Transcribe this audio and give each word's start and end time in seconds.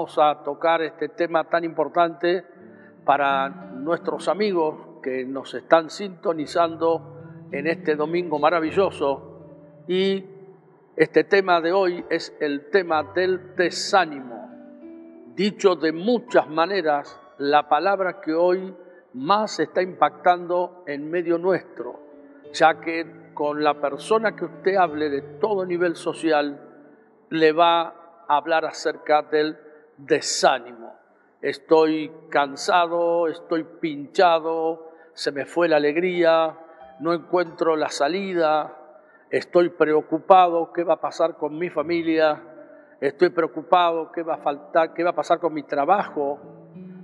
vamos 0.00 0.18
a 0.18 0.42
tocar 0.42 0.80
este 0.80 1.10
tema 1.10 1.44
tan 1.44 1.62
importante 1.62 2.42
para 3.04 3.50
nuestros 3.50 4.28
amigos 4.28 5.02
que 5.02 5.26
nos 5.26 5.52
están 5.52 5.90
sintonizando 5.90 7.48
en 7.52 7.66
este 7.66 7.96
domingo 7.96 8.38
maravilloso. 8.38 9.84
Y 9.88 10.24
este 10.96 11.24
tema 11.24 11.60
de 11.60 11.72
hoy 11.72 12.02
es 12.08 12.34
el 12.40 12.70
tema 12.70 13.02
del 13.14 13.54
desánimo. 13.56 14.48
Dicho 15.34 15.76
de 15.76 15.92
muchas 15.92 16.48
maneras, 16.48 17.20
la 17.36 17.68
palabra 17.68 18.22
que 18.22 18.32
hoy 18.32 18.74
más 19.12 19.60
está 19.60 19.82
impactando 19.82 20.82
en 20.86 21.10
medio 21.10 21.36
nuestro, 21.36 22.00
ya 22.54 22.80
que 22.80 23.32
con 23.34 23.62
la 23.62 23.78
persona 23.78 24.34
que 24.34 24.46
usted 24.46 24.76
hable 24.76 25.10
de 25.10 25.20
todo 25.20 25.66
nivel 25.66 25.94
social, 25.94 26.58
le 27.28 27.52
va 27.52 27.82
a 28.26 28.36
hablar 28.38 28.64
acerca 28.64 29.20
del 29.20 29.58
desánimo. 30.06 30.94
Estoy 31.42 32.12
cansado, 32.28 33.26
estoy 33.28 33.64
pinchado, 33.64 34.90
se 35.14 35.32
me 35.32 35.46
fue 35.46 35.68
la 35.68 35.76
alegría, 35.76 36.56
no 37.00 37.14
encuentro 37.14 37.76
la 37.76 37.88
salida, 37.88 38.76
estoy 39.30 39.70
preocupado, 39.70 40.72
¿qué 40.72 40.84
va 40.84 40.94
a 40.94 41.00
pasar 41.00 41.36
con 41.36 41.56
mi 41.58 41.70
familia? 41.70 42.42
Estoy 43.00 43.30
preocupado, 43.30 44.12
¿qué 44.12 44.22
va 44.22 44.34
a 44.34 44.38
faltar? 44.38 44.92
¿Qué 44.92 45.02
va 45.02 45.10
a 45.10 45.14
pasar 45.14 45.38
con 45.40 45.54
mi 45.54 45.62
trabajo? 45.62 46.38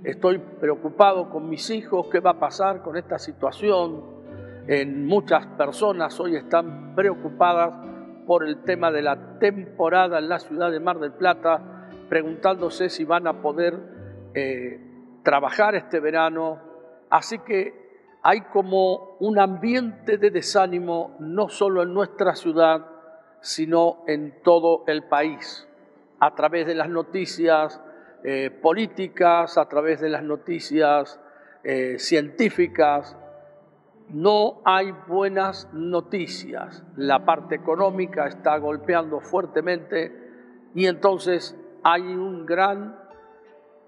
Estoy 0.03 0.37
preocupado 0.37 1.29
con 1.29 1.49
mis 1.49 1.69
hijos, 1.71 2.07
¿qué 2.11 2.19
va 2.19 2.31
a 2.31 2.39
pasar 2.39 2.83
con 2.83 2.95
esta 2.95 3.17
situación? 3.17 4.17
En 4.67 5.07
muchas 5.07 5.47
personas 5.47 6.19
hoy 6.19 6.35
están 6.35 6.93
preocupadas 6.93 7.73
por 8.27 8.43
el 8.43 8.63
tema 8.63 8.91
de 8.91 9.01
la 9.01 9.39
temporada 9.39 10.19
en 10.19 10.29
la 10.29 10.37
ciudad 10.37 10.69
de 10.69 10.79
Mar 10.79 10.99
del 10.99 11.13
Plata, 11.13 11.76
preguntándose 12.09 12.89
si 12.89 13.03
van 13.03 13.27
a 13.27 13.41
poder 13.41 13.79
eh, 14.33 14.79
trabajar 15.23 15.75
este 15.75 15.99
verano. 15.99 16.59
Así 17.09 17.39
que 17.39 17.87
hay 18.23 18.41
como 18.41 19.17
un 19.19 19.39
ambiente 19.39 20.17
de 20.17 20.31
desánimo 20.31 21.15
no 21.19 21.49
solo 21.49 21.83
en 21.83 21.93
nuestra 21.93 22.35
ciudad, 22.35 22.85
sino 23.41 24.03
en 24.07 24.41
todo 24.43 24.83
el 24.87 25.03
país, 25.03 25.67
a 26.19 26.35
través 26.35 26.65
de 26.67 26.75
las 26.75 26.89
noticias 26.89 27.81
eh, 28.23 28.49
políticas, 28.49 29.57
a 29.57 29.69
través 29.69 30.01
de 30.01 30.09
las 30.09 30.23
noticias 30.23 31.19
eh, 31.63 31.95
científicas, 31.99 33.15
no 34.09 34.61
hay 34.63 34.91
buenas 35.07 35.69
noticias. 35.73 36.83
La 36.95 37.25
parte 37.25 37.55
económica 37.55 38.27
está 38.27 38.57
golpeando 38.57 39.19
fuertemente 39.19 40.11
y 40.73 40.85
entonces 40.85 41.55
hay 41.89 42.01
un 42.01 42.45
gran 42.45 42.99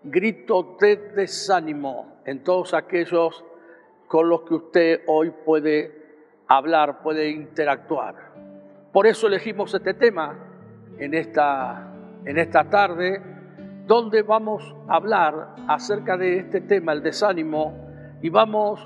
grito 0.03 0.77
de 0.79 0.95
desánimo 1.13 2.21
en 2.23 2.45
todos 2.45 2.73
aquellos 2.73 3.43
con 4.07 4.29
los 4.29 4.43
que 4.43 4.53
usted 4.53 5.01
hoy 5.05 5.31
puede 5.31 6.31
hablar, 6.47 7.01
puede 7.03 7.29
interactuar. 7.29 8.15
Por 8.93 9.05
eso 9.05 9.27
elegimos 9.27 9.73
este 9.73 9.95
tema 9.95 10.33
en 10.97 11.13
esta, 11.13 11.93
en 12.23 12.37
esta 12.37 12.69
tarde, 12.69 13.21
donde 13.85 14.21
vamos 14.21 14.63
a 14.87 14.95
hablar 14.95 15.55
acerca 15.67 16.15
de 16.15 16.37
este 16.37 16.61
tema, 16.61 16.93
el 16.93 17.03
desánimo, 17.03 17.85
y 18.21 18.29
vamos 18.29 18.79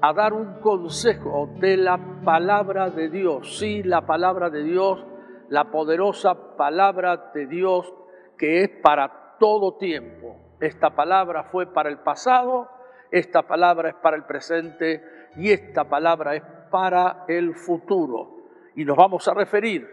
a 0.00 0.12
dar 0.12 0.32
un 0.32 0.60
consejo 0.60 1.50
de 1.58 1.76
la 1.76 1.98
palabra 2.24 2.88
de 2.88 3.08
Dios. 3.08 3.58
Sí, 3.58 3.82
la 3.82 4.06
palabra 4.06 4.48
de 4.48 4.62
Dios, 4.62 5.04
la 5.48 5.72
poderosa 5.72 6.56
palabra 6.56 7.32
de 7.34 7.48
Dios 7.48 7.92
que 8.40 8.62
es 8.62 8.70
para 8.70 9.36
todo 9.38 9.74
tiempo. 9.74 10.34
Esta 10.60 10.96
palabra 10.96 11.44
fue 11.44 11.66
para 11.66 11.90
el 11.90 11.98
pasado, 11.98 12.70
esta 13.10 13.42
palabra 13.42 13.90
es 13.90 13.94
para 13.96 14.16
el 14.16 14.24
presente 14.24 15.04
y 15.36 15.50
esta 15.50 15.84
palabra 15.84 16.36
es 16.36 16.42
para 16.70 17.26
el 17.28 17.54
futuro. 17.54 18.38
Y 18.76 18.86
nos 18.86 18.96
vamos 18.96 19.28
a 19.28 19.34
referir 19.34 19.86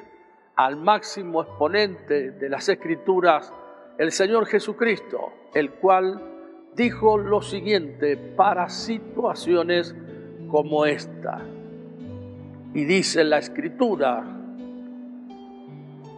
al 0.56 0.78
máximo 0.78 1.42
exponente 1.42 2.32
de 2.32 2.50
las 2.50 2.70
escrituras, 2.70 3.54
el 3.98 4.14
Señor 4.14 4.46
Jesucristo, 4.46 5.34
el 5.54 5.72
cual 5.74 6.72
dijo 6.74 7.18
lo 7.18 7.42
siguiente 7.42 8.16
para 8.16 8.70
situaciones 8.70 9.94
como 10.50 10.86
esta. 10.86 11.42
Y 12.74 12.86
dice 12.86 13.26
la 13.26 13.40
escritura, 13.40 14.24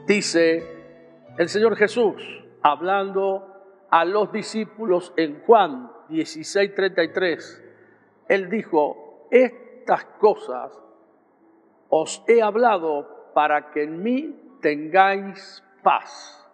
dice 0.06 0.79
el 1.40 1.50
Señor 1.50 1.76
Jesús 1.76 2.22
hablando 2.62 3.48
a 3.90 4.06
los 4.06 4.32
discípulos 4.32 5.14
en 5.18 5.42
Juan 5.46 5.92
16:33, 6.10 7.64
Él 8.28 8.50
dijo, 8.50 9.28
estas 9.32 10.06
cosas 10.20 10.72
os 11.90 12.24
he 12.28 12.42
hablado 12.42 13.32
para 13.34 13.72
que 13.72 13.84
en 13.84 14.04
mí 14.04 14.58
tengáis 14.62 15.64
paz. 15.82 16.46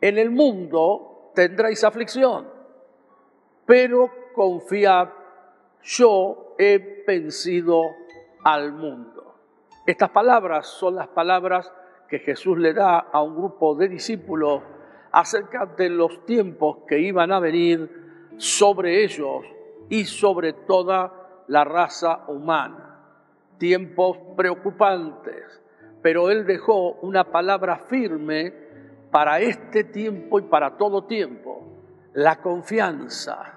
En 0.00 0.18
el 0.18 0.30
mundo 0.30 1.32
tendréis 1.34 1.82
aflicción 1.82 2.54
pero 3.66 4.10
confiad, 4.32 5.08
yo 5.82 6.54
he 6.56 7.04
vencido 7.06 7.82
al 8.44 8.72
mundo. 8.72 9.34
Estas 9.84 10.10
palabras 10.10 10.68
son 10.68 10.94
las 10.94 11.08
palabras 11.08 11.70
que 12.08 12.18
Jesús 12.20 12.58
le 12.58 12.72
da 12.72 12.98
a 12.98 13.22
un 13.22 13.36
grupo 13.36 13.74
de 13.74 13.88
discípulos 13.88 14.62
acerca 15.12 15.66
de 15.66 15.88
los 15.88 16.24
tiempos 16.26 16.78
que 16.86 17.00
iban 17.00 17.32
a 17.32 17.40
venir 17.40 18.34
sobre 18.36 19.04
ellos 19.04 19.44
y 19.88 20.04
sobre 20.04 20.52
toda 20.52 21.44
la 21.48 21.64
raza 21.64 22.24
humana. 22.28 23.00
Tiempos 23.58 24.18
preocupantes, 24.36 25.62
pero 26.02 26.30
Él 26.30 26.46
dejó 26.46 26.92
una 27.02 27.24
palabra 27.24 27.78
firme 27.88 28.52
para 29.10 29.40
este 29.40 29.84
tiempo 29.84 30.38
y 30.38 30.42
para 30.42 30.76
todo 30.76 31.04
tiempo, 31.04 31.62
la 32.12 32.40
confianza 32.42 33.56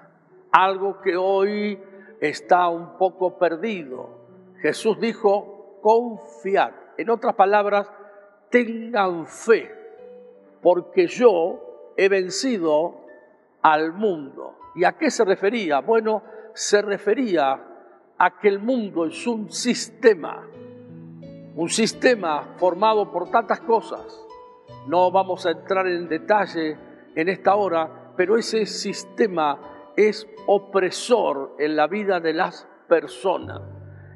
algo 0.52 1.00
que 1.00 1.16
hoy 1.16 1.80
está 2.20 2.68
un 2.68 2.96
poco 2.98 3.38
perdido. 3.38 4.18
Jesús 4.60 4.98
dijo, 5.00 5.78
confiad. 5.80 6.72
En 6.98 7.10
otras 7.10 7.34
palabras, 7.34 7.90
tengan 8.50 9.26
fe, 9.26 9.70
porque 10.60 11.06
yo 11.06 11.92
he 11.96 12.08
vencido 12.08 13.06
al 13.62 13.92
mundo. 13.92 14.56
¿Y 14.74 14.84
a 14.84 14.92
qué 14.92 15.10
se 15.10 15.24
refería? 15.24 15.80
Bueno, 15.80 16.22
se 16.54 16.82
refería 16.82 17.60
a 18.18 18.38
que 18.38 18.48
el 18.48 18.58
mundo 18.58 19.06
es 19.06 19.26
un 19.26 19.50
sistema, 19.50 20.46
un 21.56 21.68
sistema 21.68 22.54
formado 22.58 23.10
por 23.10 23.30
tantas 23.30 23.60
cosas. 23.60 24.26
No 24.86 25.10
vamos 25.10 25.46
a 25.46 25.52
entrar 25.52 25.86
en 25.86 26.08
detalle 26.08 26.76
en 27.14 27.28
esta 27.28 27.54
hora, 27.54 28.12
pero 28.16 28.36
ese 28.36 28.66
sistema 28.66 29.92
es 29.96 30.26
opresor 30.46 31.56
en 31.58 31.76
la 31.76 31.86
vida 31.86 32.20
de 32.20 32.32
las 32.32 32.68
personas. 32.88 33.60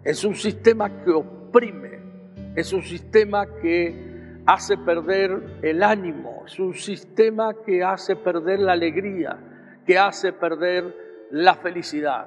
Es 0.04 0.24
un 0.24 0.34
sistema 0.34 1.02
que 1.02 1.10
oprime, 1.10 2.52
es 2.56 2.72
un 2.72 2.82
sistema 2.82 3.46
que 3.60 4.13
hace 4.46 4.76
perder 4.76 5.58
el 5.62 5.82
ánimo, 5.82 6.42
es 6.46 6.58
un 6.58 6.74
sistema 6.74 7.54
que 7.64 7.82
hace 7.82 8.16
perder 8.16 8.60
la 8.60 8.72
alegría, 8.72 9.38
que 9.86 9.98
hace 9.98 10.32
perder 10.32 11.28
la 11.30 11.54
felicidad. 11.54 12.26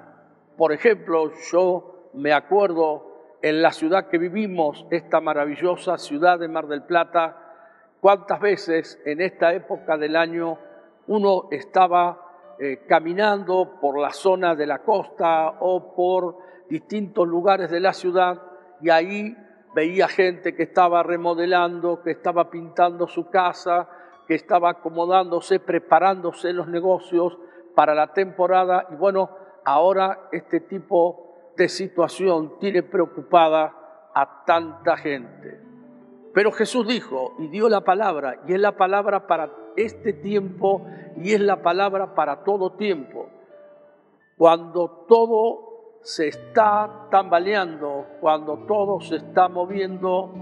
Por 0.58 0.74
ejemplo, 0.74 1.32
yo 1.52 2.10
me 2.14 2.34
acuerdo 2.34 3.38
en 3.42 3.62
la 3.62 3.72
ciudad 3.72 4.08
que 4.08 4.18
vivimos, 4.18 4.86
esta 4.90 5.22
maravillosa 5.22 5.98
ciudad 5.98 6.40
de 6.40 6.48
Mar 6.48 6.68
del 6.68 6.84
Plata, 6.84 7.38
cuántas 8.02 8.40
veces 8.40 9.00
en 9.06 9.22
esta 9.22 9.54
época 9.54 9.98
del 9.98 10.16
año 10.16 10.58
uno 11.08 11.48
estaba 11.52 12.56
eh, 12.60 12.84
caminando 12.88 13.80
por 13.80 14.00
la 14.00 14.12
zona 14.12 14.56
de 14.56 14.66
la 14.66 14.80
costa 14.80 15.58
o 15.60 15.94
por 15.94 16.38
distintos 16.70 17.28
lugares 17.28 17.70
de 17.70 17.80
la 17.80 17.94
ciudad 17.94 18.42
y 18.82 18.90
ahí 18.90 19.38
veía 19.78 20.08
gente 20.08 20.56
que 20.56 20.64
estaba 20.64 21.04
remodelando, 21.04 22.02
que 22.02 22.10
estaba 22.10 22.50
pintando 22.50 23.06
su 23.06 23.30
casa, 23.30 23.88
que 24.28 24.34
estaba 24.34 24.72
acomodándose, 24.72 25.60
preparándose 25.60 26.52
los 26.52 26.68
negocios 26.68 27.38
para 27.76 27.94
la 27.94 28.12
temporada 28.12 28.88
y 28.90 28.96
bueno, 28.96 29.30
ahora 29.64 30.30
este 30.32 30.62
tipo 30.62 31.52
de 31.56 31.70
situación 31.70 32.58
tiene 32.60 32.82
preocupada 32.82 34.10
a 34.16 34.46
tanta 34.48 34.98
gente. 34.98 35.62
Pero 36.34 36.52
Jesús 36.52 36.88
dijo 36.88 37.36
y 37.38 37.48
dio 37.48 37.70
la 37.70 37.82
palabra, 37.82 38.42
y 38.48 38.54
es 38.56 38.60
la 38.60 38.78
palabra 38.78 39.28
para 39.28 39.52
este 39.76 40.12
tiempo 40.12 40.88
y 41.18 41.34
es 41.34 41.40
la 41.40 41.62
palabra 41.62 42.16
para 42.16 42.44
todo 42.44 42.72
tiempo. 42.72 43.30
Cuando 44.38 45.06
todo 45.08 45.67
se 46.08 46.30
está 46.30 47.10
tambaleando, 47.12 48.08
cuando 48.22 48.60
todo 48.60 49.02
se 49.02 49.18
está 49.18 49.50
moviendo, 49.50 50.34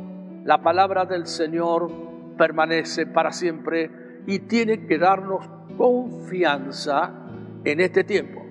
la 0.44 0.62
palabra 0.62 1.06
del 1.06 1.26
Señor 1.26 1.92
permanece 2.38 3.08
para 3.08 3.32
siempre 3.32 4.22
y 4.28 4.42
tiene 4.42 4.86
que 4.86 5.00
darnos 5.00 5.50
confianza 5.76 7.12
en 7.64 7.80
este 7.80 8.04
tiempo. 8.04 8.44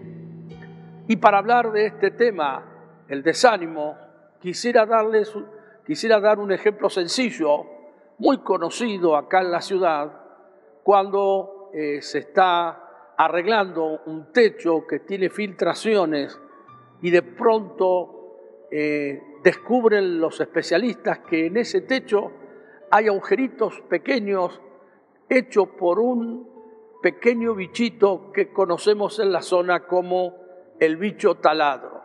Y 1.06 1.14
para 1.14 1.38
hablar 1.38 1.70
de 1.70 1.86
este 1.86 2.10
tema, 2.10 3.04
el 3.06 3.22
desánimo, 3.22 3.96
quisiera 4.40 4.84
darles 4.84 5.32
quisiera 5.86 6.18
dar 6.18 6.40
un 6.40 6.50
ejemplo 6.50 6.90
sencillo, 6.90 7.64
muy 8.18 8.38
conocido 8.38 9.16
acá 9.16 9.40
en 9.40 9.52
la 9.52 9.60
ciudad, 9.60 10.20
cuando 10.82 11.70
eh, 11.74 12.02
se 12.02 12.18
está 12.18 13.14
arreglando 13.16 14.00
un 14.06 14.32
techo 14.32 14.84
que 14.84 14.98
tiene 14.98 15.30
filtraciones 15.30 16.40
y 17.02 17.10
de 17.10 17.22
pronto 17.22 18.66
eh, 18.70 19.22
descubren 19.42 20.20
los 20.20 20.40
especialistas 20.40 21.20
que 21.20 21.46
en 21.46 21.56
ese 21.56 21.82
techo 21.82 22.32
hay 22.90 23.08
agujeritos 23.08 23.80
pequeños 23.88 24.60
hechos 25.28 25.68
por 25.78 25.98
un 25.98 26.48
pequeño 27.02 27.54
bichito 27.54 28.32
que 28.32 28.52
conocemos 28.52 29.18
en 29.18 29.32
la 29.32 29.42
zona 29.42 29.86
como 29.86 30.36
el 30.80 30.96
bicho 30.96 31.36
taladro. 31.36 32.02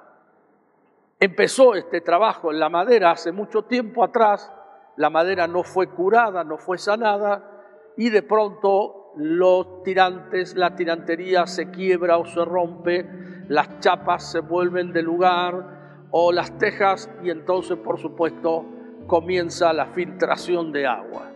Empezó 1.19 1.75
este 1.75 2.01
trabajo 2.01 2.51
en 2.51 2.59
la 2.59 2.69
madera 2.69 3.11
hace 3.11 3.31
mucho 3.31 3.63
tiempo 3.63 4.03
atrás, 4.03 4.51
la 4.95 5.09
madera 5.09 5.47
no 5.47 5.63
fue 5.63 5.87
curada, 5.87 6.43
no 6.43 6.57
fue 6.57 6.77
sanada 6.77 7.63
y 7.95 8.09
de 8.09 8.21
pronto 8.21 9.13
los 9.15 9.83
tirantes, 9.83 10.55
la 10.55 10.75
tirantería 10.75 11.47
se 11.47 11.71
quiebra 11.71 12.17
o 12.17 12.25
se 12.25 12.43
rompe, 12.43 13.09
las 13.49 13.79
chapas 13.79 14.31
se 14.31 14.39
vuelven 14.39 14.93
de 14.93 15.01
lugar 15.01 16.07
o 16.11 16.31
las 16.31 16.57
tejas 16.59 17.09
y 17.23 17.31
entonces 17.31 17.77
por 17.77 17.99
supuesto 17.99 18.63
comienza 19.07 19.73
la 19.73 19.87
filtración 19.87 20.71
de 20.71 20.85
agua. 20.85 21.31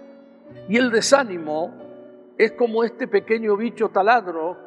Y 0.70 0.78
el 0.78 0.92
desánimo 0.92 1.74
es 2.38 2.52
como 2.54 2.84
este 2.84 3.08
pequeño 3.08 3.58
bicho 3.58 3.90
taladro 3.90 4.58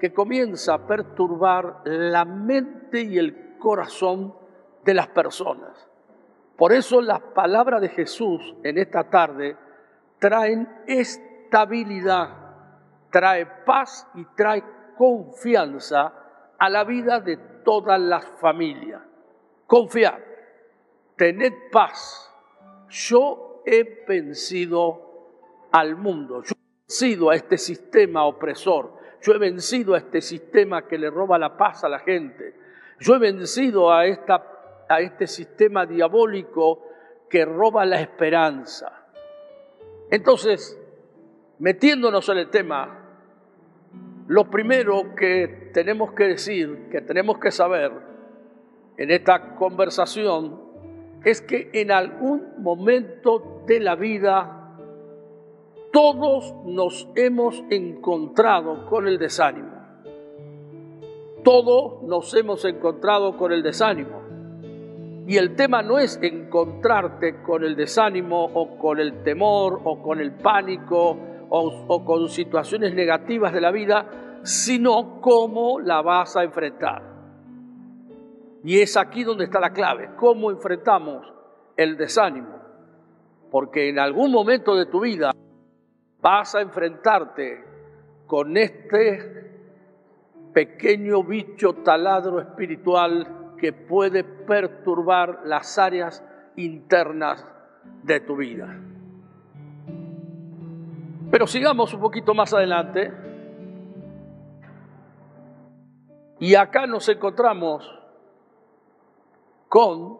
que 0.00 0.12
comienza 0.12 0.74
a 0.74 0.86
perturbar 0.86 1.82
la 1.84 2.24
mente 2.24 3.02
y 3.02 3.16
el 3.16 3.56
corazón 3.58 4.34
de 4.84 4.94
las 4.94 5.06
personas. 5.08 5.88
Por 6.56 6.72
eso 6.72 7.00
las 7.00 7.20
palabras 7.20 7.80
de 7.80 7.90
Jesús 7.90 8.56
en 8.64 8.76
esta 8.76 9.08
tarde 9.08 9.56
traen 10.18 10.68
estabilidad, 10.88 12.30
trae 13.10 13.46
paz 13.64 14.08
y 14.14 14.24
trae 14.36 14.64
confianza 14.96 16.12
a 16.58 16.68
la 16.68 16.84
vida 16.84 17.20
de 17.20 17.36
todas 17.64 18.00
las 18.00 18.24
familias. 18.40 19.02
Confiar, 19.66 20.24
tened 21.16 21.52
paz. 21.70 22.32
Yo 22.88 23.62
he 23.66 24.04
vencido 24.06 25.68
al 25.72 25.96
mundo, 25.96 26.42
yo 26.42 26.54
he 26.54 26.86
vencido 26.86 27.30
a 27.30 27.34
este 27.34 27.58
sistema 27.58 28.24
opresor, 28.24 28.94
yo 29.20 29.34
he 29.34 29.38
vencido 29.38 29.94
a 29.94 29.98
este 29.98 30.20
sistema 30.20 30.86
que 30.86 30.96
le 30.96 31.10
roba 31.10 31.38
la 31.38 31.56
paz 31.56 31.84
a 31.84 31.88
la 31.88 31.98
gente, 31.98 32.54
yo 32.98 33.14
he 33.14 33.18
vencido 33.18 33.92
a 33.92 34.06
esta 34.06 34.54
a 34.88 35.00
este 35.00 35.26
sistema 35.26 35.86
diabólico 35.86 36.82
que 37.28 37.44
roba 37.44 37.84
la 37.84 38.00
esperanza. 38.00 39.04
Entonces, 40.10 40.80
metiéndonos 41.58 42.28
en 42.30 42.38
el 42.38 42.50
tema, 42.50 42.97
lo 44.28 44.50
primero 44.50 45.14
que 45.16 45.70
tenemos 45.72 46.12
que 46.12 46.24
decir, 46.24 46.88
que 46.90 47.00
tenemos 47.00 47.38
que 47.38 47.50
saber 47.50 47.90
en 48.98 49.10
esta 49.10 49.54
conversación, 49.54 50.60
es 51.24 51.40
que 51.40 51.70
en 51.72 51.90
algún 51.90 52.46
momento 52.58 53.62
de 53.66 53.80
la 53.80 53.96
vida 53.96 54.76
todos 55.92 56.54
nos 56.66 57.08
hemos 57.16 57.64
encontrado 57.70 58.84
con 58.86 59.08
el 59.08 59.18
desánimo. 59.18 59.72
Todos 61.42 62.02
nos 62.02 62.34
hemos 62.34 62.66
encontrado 62.66 63.34
con 63.38 63.50
el 63.50 63.62
desánimo. 63.62 64.20
Y 65.26 65.38
el 65.38 65.56
tema 65.56 65.80
no 65.80 65.98
es 65.98 66.18
encontrarte 66.20 67.40
con 67.42 67.64
el 67.64 67.76
desánimo 67.76 68.44
o 68.44 68.76
con 68.76 69.00
el 69.00 69.22
temor 69.22 69.80
o 69.84 70.02
con 70.02 70.20
el 70.20 70.32
pánico 70.32 71.16
o, 71.50 72.04
con 72.04 72.28
situaciones 72.28 72.94
negativas 72.94 73.52
de 73.52 73.60
la 73.60 73.70
vida, 73.70 74.40
sino 74.42 75.20
cómo 75.20 75.80
la 75.80 76.02
vas 76.02 76.36
a 76.36 76.44
enfrentar. 76.44 77.02
Y 78.64 78.80
es 78.80 78.96
aquí 78.96 79.24
donde 79.24 79.44
está 79.44 79.60
la 79.60 79.72
clave, 79.72 80.10
cómo 80.16 80.50
enfrentamos 80.50 81.32
el 81.76 81.96
desánimo. 81.96 82.58
Porque 83.50 83.88
en 83.88 83.98
algún 83.98 84.30
momento 84.30 84.74
de 84.74 84.86
tu 84.86 85.00
vida 85.00 85.32
vas 86.20 86.54
a 86.54 86.60
enfrentarte 86.60 87.64
con 88.26 88.56
este 88.56 89.38
pequeño 90.52 91.22
bicho 91.22 91.74
taladro 91.84 92.40
espiritual 92.40 93.54
que 93.58 93.72
puede 93.72 94.24
perturbar 94.24 95.40
las 95.44 95.78
áreas 95.78 96.22
internas 96.56 97.46
de 98.02 98.20
tu 98.20 98.36
vida. 98.36 98.76
Pero 101.30 101.46
sigamos 101.46 101.92
un 101.92 102.00
poquito 102.00 102.34
más 102.34 102.54
adelante. 102.54 103.12
Y 106.40 106.54
acá 106.54 106.86
nos 106.86 107.08
encontramos 107.08 107.94
con 109.68 110.18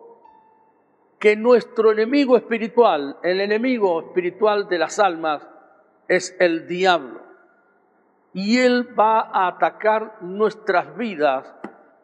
que 1.18 1.34
nuestro 1.36 1.92
enemigo 1.92 2.36
espiritual, 2.36 3.16
el 3.22 3.40
enemigo 3.40 4.00
espiritual 4.00 4.68
de 4.68 4.78
las 4.78 4.98
almas, 4.98 5.46
es 6.06 6.36
el 6.38 6.66
diablo. 6.66 7.22
Y 8.34 8.58
él 8.58 8.98
va 8.98 9.20
a 9.20 9.48
atacar 9.48 10.18
nuestras 10.20 10.96
vidas 10.96 11.54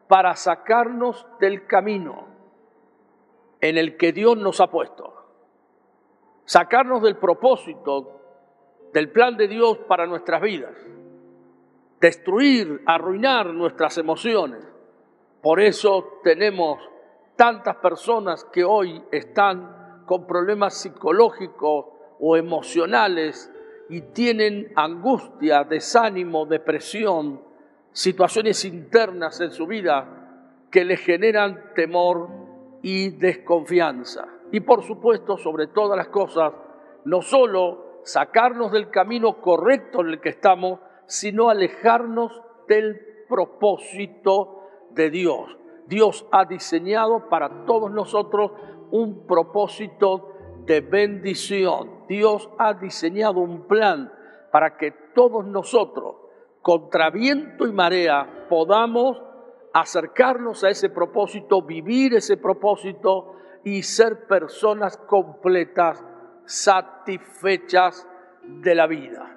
para 0.09 0.35
sacarnos 0.35 1.27
del 1.39 1.67
camino 1.67 2.27
en 3.61 3.79
el 3.79 3.97
que 3.97 4.13
Dios 4.13 4.37
nos 4.37 4.61
ha 4.61 4.71
puesto. 4.71 5.13
Sacarnos 6.45 7.03
del 7.03 7.17
propósito, 7.17 8.24
del 8.95 9.11
plan 9.11 9.37
de 9.37 9.49
Dios 9.49 9.79
para 9.89 10.07
nuestras 10.07 10.41
vidas. 10.41 10.73
Destruir, 12.01 12.81
arruinar 12.87 13.53
nuestras 13.53 13.99
emociones. 13.99 14.65
Por 15.43 15.61
eso 15.61 16.21
tenemos 16.23 16.79
tantas 17.35 17.75
personas 17.77 18.45
que 18.45 18.63
hoy 18.63 19.03
están 19.11 20.05
con 20.07 20.29
problemas 20.29 20.81
psicológicos 20.81 21.87
o 22.21 22.37
emocionales 22.37 23.53
y 23.89 24.01
tienen 24.01 24.73
angustia, 24.77 25.65
desánimo, 25.65 26.47
depresión, 26.47 27.43
situaciones 27.91 28.65
internas 28.65 29.41
en 29.41 29.51
su 29.51 29.67
vida 29.67 30.69
que 30.71 30.85
le 30.85 30.97
generan 30.97 31.73
temor 31.75 32.29
y 32.81 33.11
desconfianza. 33.11 34.29
Y 34.53 34.61
por 34.61 34.85
supuesto, 34.85 35.37
sobre 35.37 35.67
todas 35.67 35.97
las 35.97 36.09
cosas, 36.09 36.53
no 37.05 37.23
solo 37.23 37.84
sacarnos 38.05 38.73
del 38.73 38.91
camino 38.91 39.41
correcto 39.41 40.01
en 40.01 40.09
el 40.09 40.21
que 40.21 40.29
estamos, 40.31 40.81
sino 41.07 41.51
alejarnos 41.51 42.41
del 42.69 43.01
propósito 43.29 44.61
de 44.91 45.11
Dios. 45.11 45.57
Dios 45.87 46.27
ha 46.33 46.45
diseñado 46.45 47.29
para 47.29 47.67
todos 47.67 47.91
nosotros 47.91 48.53
un 48.91 49.27
propósito 49.27 50.31
de 50.67 50.81
bendición. 50.81 52.05
Dios 52.09 52.49
ha 52.59 52.75
diseñado 52.75 53.41
un 53.41 53.67
plan 53.67 54.13
para 54.51 54.77
que 54.77 54.93
todos 55.15 55.45
nosotros 55.45 56.17
contra 56.63 57.11
viento 57.11 57.67
y 57.67 57.73
marea, 57.73 58.47
podamos 58.49 59.21
acercarnos 59.75 60.65
a 60.65 60.71
ese 60.71 60.89
propósito, 60.89 61.61
vivir 61.61 62.15
ese 62.15 62.39
propósito 62.39 63.35
y 63.65 63.83
ser 63.83 64.27
personas 64.27 64.97
completas, 64.97 66.03
satisfechas 66.45 68.07
de 68.43 68.75
la 68.75 68.87
vida. 68.87 69.37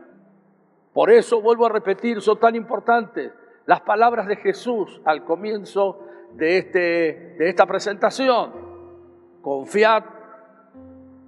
Por 0.93 1.11
eso 1.11 1.41
vuelvo 1.41 1.65
a 1.65 1.69
repetir, 1.69 2.21
son 2.21 2.39
tan 2.39 2.55
importantes 2.55 3.31
las 3.65 3.81
palabras 3.81 4.27
de 4.27 4.37
Jesús 4.37 5.01
al 5.05 5.23
comienzo 5.23 5.99
de, 6.33 6.57
este, 6.57 7.35
de 7.37 7.49
esta 7.49 7.65
presentación. 7.65 8.51
Confiad, 9.41 10.03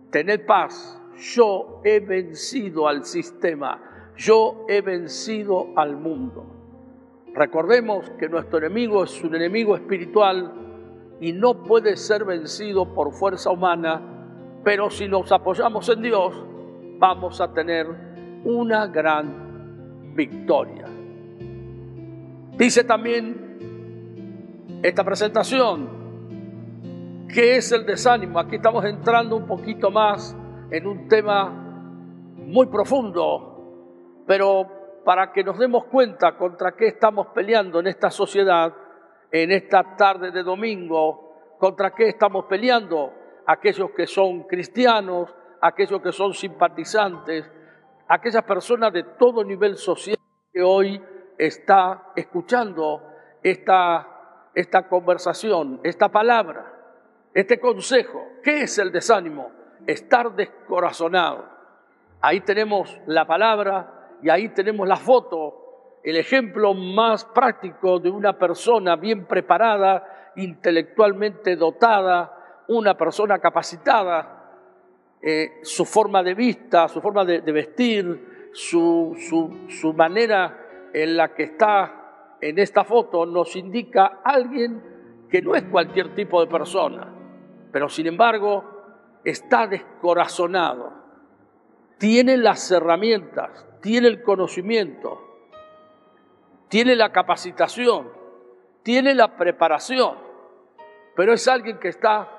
tened 0.10 0.46
paz, 0.46 1.00
yo 1.16 1.82
he 1.84 2.00
vencido 2.00 2.88
al 2.88 3.06
sistema 3.06 3.90
yo 4.20 4.66
he 4.68 4.82
vencido 4.82 5.70
al 5.78 5.96
mundo. 5.96 6.46
Recordemos 7.34 8.10
que 8.20 8.28
nuestro 8.28 8.58
enemigo 8.58 9.04
es 9.04 9.24
un 9.24 9.34
enemigo 9.34 9.76
espiritual 9.76 10.54
y 11.22 11.32
no 11.32 11.64
puede 11.64 11.96
ser 11.96 12.26
vencido 12.26 12.94
por 12.94 13.14
fuerza 13.14 13.50
humana, 13.50 14.19
pero 14.70 14.92
si 14.92 15.08
nos 15.08 15.32
apoyamos 15.32 15.90
en 15.90 16.04
Dios, 16.04 16.46
vamos 17.00 17.42
a 17.42 17.52
tener 17.52 17.88
una 18.44 18.86
gran 18.86 20.14
victoria. 20.14 20.86
Dice 22.56 22.84
también 22.84 24.78
esta 24.84 25.04
presentación, 25.04 25.90
¿qué 27.34 27.56
es 27.56 27.72
el 27.72 27.84
desánimo? 27.84 28.38
Aquí 28.38 28.58
estamos 28.58 28.86
entrando 28.86 29.38
un 29.38 29.48
poquito 29.48 29.90
más 29.90 30.38
en 30.70 30.86
un 30.86 31.08
tema 31.08 31.50
muy 32.36 32.68
profundo 32.68 34.22
pero 34.28 35.02
para 35.04 35.32
que 35.32 35.44
nos 35.44 35.58
demos 35.58 35.86
cuenta 35.86 36.38
contra 36.38 36.74
qué 36.74 36.90
estamos 36.90 37.30
peleando 37.34 37.80
en 37.80 37.88
esta 37.88 38.12
sociedad, 38.12 38.72
en 39.32 39.52
esta 39.52 39.96
tarde 39.96 40.30
de 40.30 40.44
domingo, 40.44 41.58
contra 41.58 41.90
qué 41.96 42.10
estamos 42.10 42.46
peleando 42.46 43.19
aquellos 43.50 43.90
que 43.98 44.06
son 44.06 44.44
cristianos, 44.44 45.36
aquellos 45.60 46.00
que 46.04 46.12
son 46.12 46.36
simpatizantes, 46.36 47.50
aquellas 48.08 48.44
personas 48.44 48.94
de 48.94 49.02
todo 49.18 49.44
nivel 49.44 49.76
social 49.76 50.20
que 50.54 50.62
hoy 50.62 51.02
está 51.36 52.12
escuchando 52.16 53.02
esta, 53.42 54.52
esta 54.54 54.88
conversación, 54.88 55.80
esta 55.84 56.10
palabra, 56.10 56.74
este 57.34 57.60
consejo. 57.60 58.24
¿Qué 58.44 58.62
es 58.62 58.78
el 58.78 58.92
desánimo? 58.92 59.50
Estar 59.88 60.36
descorazonado. 60.36 61.50
Ahí 62.22 62.42
tenemos 62.42 63.02
la 63.08 63.26
palabra 63.26 64.18
y 64.22 64.30
ahí 64.30 64.50
tenemos 64.50 64.88
la 64.88 64.98
foto, 64.98 66.02
el 66.04 66.18
ejemplo 66.18 66.76
más 66.76 67.26
práctico 67.26 67.98
de 67.98 68.12
una 68.12 68.38
persona 68.38 68.96
bien 68.96 69.26
preparada, 69.26 70.34
intelectualmente 70.36 71.56
dotada, 71.56 72.36
una 72.70 72.96
persona 72.96 73.40
capacitada, 73.40 74.40
eh, 75.22 75.60
su 75.64 75.86
forma 75.86 76.24
de 76.24 76.34
vista, 76.34 76.88
su 76.88 77.02
forma 77.02 77.26
de, 77.26 77.42
vestir, 77.52 78.50
su, 78.54 79.16
su, 79.68 79.94
manera 79.94 80.90
en 80.94 81.18
la 81.18 81.34
que 81.34 81.44
está 81.44 82.38
en 82.40 82.58
esta 82.58 82.84
foto 82.84 83.26
nos 83.26 83.56
indica 83.56 84.22
alguien 84.24 85.28
que 85.30 85.42
no 85.42 85.56
es 85.56 85.64
cualquier 85.64 86.16
tipo 86.16 86.40
de 86.40 86.48
persona, 86.48 87.14
pero 87.72 87.90
sin 87.90 88.08
embargo 88.08 88.64
está 89.24 89.68
descorazonado, 89.68 90.94
tiene 91.98 92.38
las 92.38 92.72
herramientas, 92.72 93.68
tiene 93.82 94.08
el 94.08 94.22
conocimiento, 94.22 95.22
tiene 96.70 96.96
la 96.96 97.12
capacitación, 97.12 98.10
tiene 98.84 99.16
la 99.16 99.36
preparación, 99.36 100.18
pero 101.16 101.34
es 101.34 101.48
alguien 101.48 101.80
que 101.80 101.90
está 101.90 102.39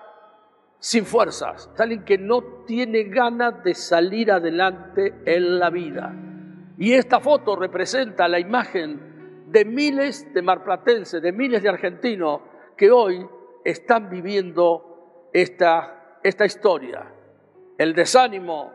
sin 0.81 1.05
fuerzas, 1.05 1.71
es 1.75 1.81
alguien 1.81 2.05
que 2.05 2.17
no 2.17 2.65
tiene 2.67 3.05
ganas 3.05 3.63
de 3.63 3.75
salir 3.75 4.33
adelante 4.33 5.23
en 5.27 5.59
la 5.59 5.69
vida. 5.69 6.11
Y 6.79 6.95
esta 6.95 7.21
foto 7.21 7.55
representa 7.55 8.27
la 8.27 8.41
imagen 8.41 9.45
de 9.47 9.67
miles 9.67 10.33
de 10.33 10.41
marplatenses, 10.41 11.21
de 11.21 11.33
miles 11.33 11.63
de 11.63 11.69
argentinos 11.69 12.41
que 12.79 12.91
hoy 12.91 13.29
están 13.63 14.09
viviendo 14.09 15.29
esta, 15.35 16.19
esta 16.23 16.47
historia. 16.47 17.13
El 17.77 17.95
desánimo 17.95 18.73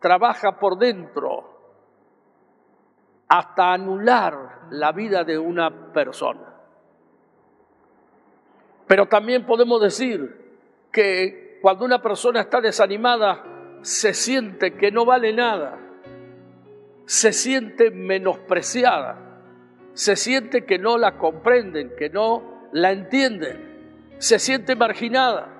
trabaja 0.00 0.58
por 0.58 0.76
dentro 0.76 1.52
hasta 3.28 3.72
anular 3.72 4.62
la 4.70 4.90
vida 4.90 5.22
de 5.22 5.38
una 5.38 5.92
persona. 5.92 6.54
Pero 8.88 9.06
también 9.06 9.46
podemos 9.46 9.80
decir 9.80 10.45
que 10.96 11.58
cuando 11.60 11.84
una 11.84 12.00
persona 12.00 12.40
está 12.40 12.58
desanimada 12.62 13.44
se 13.82 14.14
siente 14.14 14.78
que 14.78 14.90
no 14.90 15.04
vale 15.04 15.30
nada, 15.34 15.78
se 17.04 17.34
siente 17.34 17.90
menospreciada, 17.90 19.42
se 19.92 20.16
siente 20.16 20.64
que 20.64 20.78
no 20.78 20.96
la 20.96 21.18
comprenden, 21.18 21.92
que 21.98 22.08
no 22.08 22.70
la 22.72 22.92
entienden, 22.92 24.14
se 24.16 24.38
siente 24.38 24.74
marginada, 24.74 25.52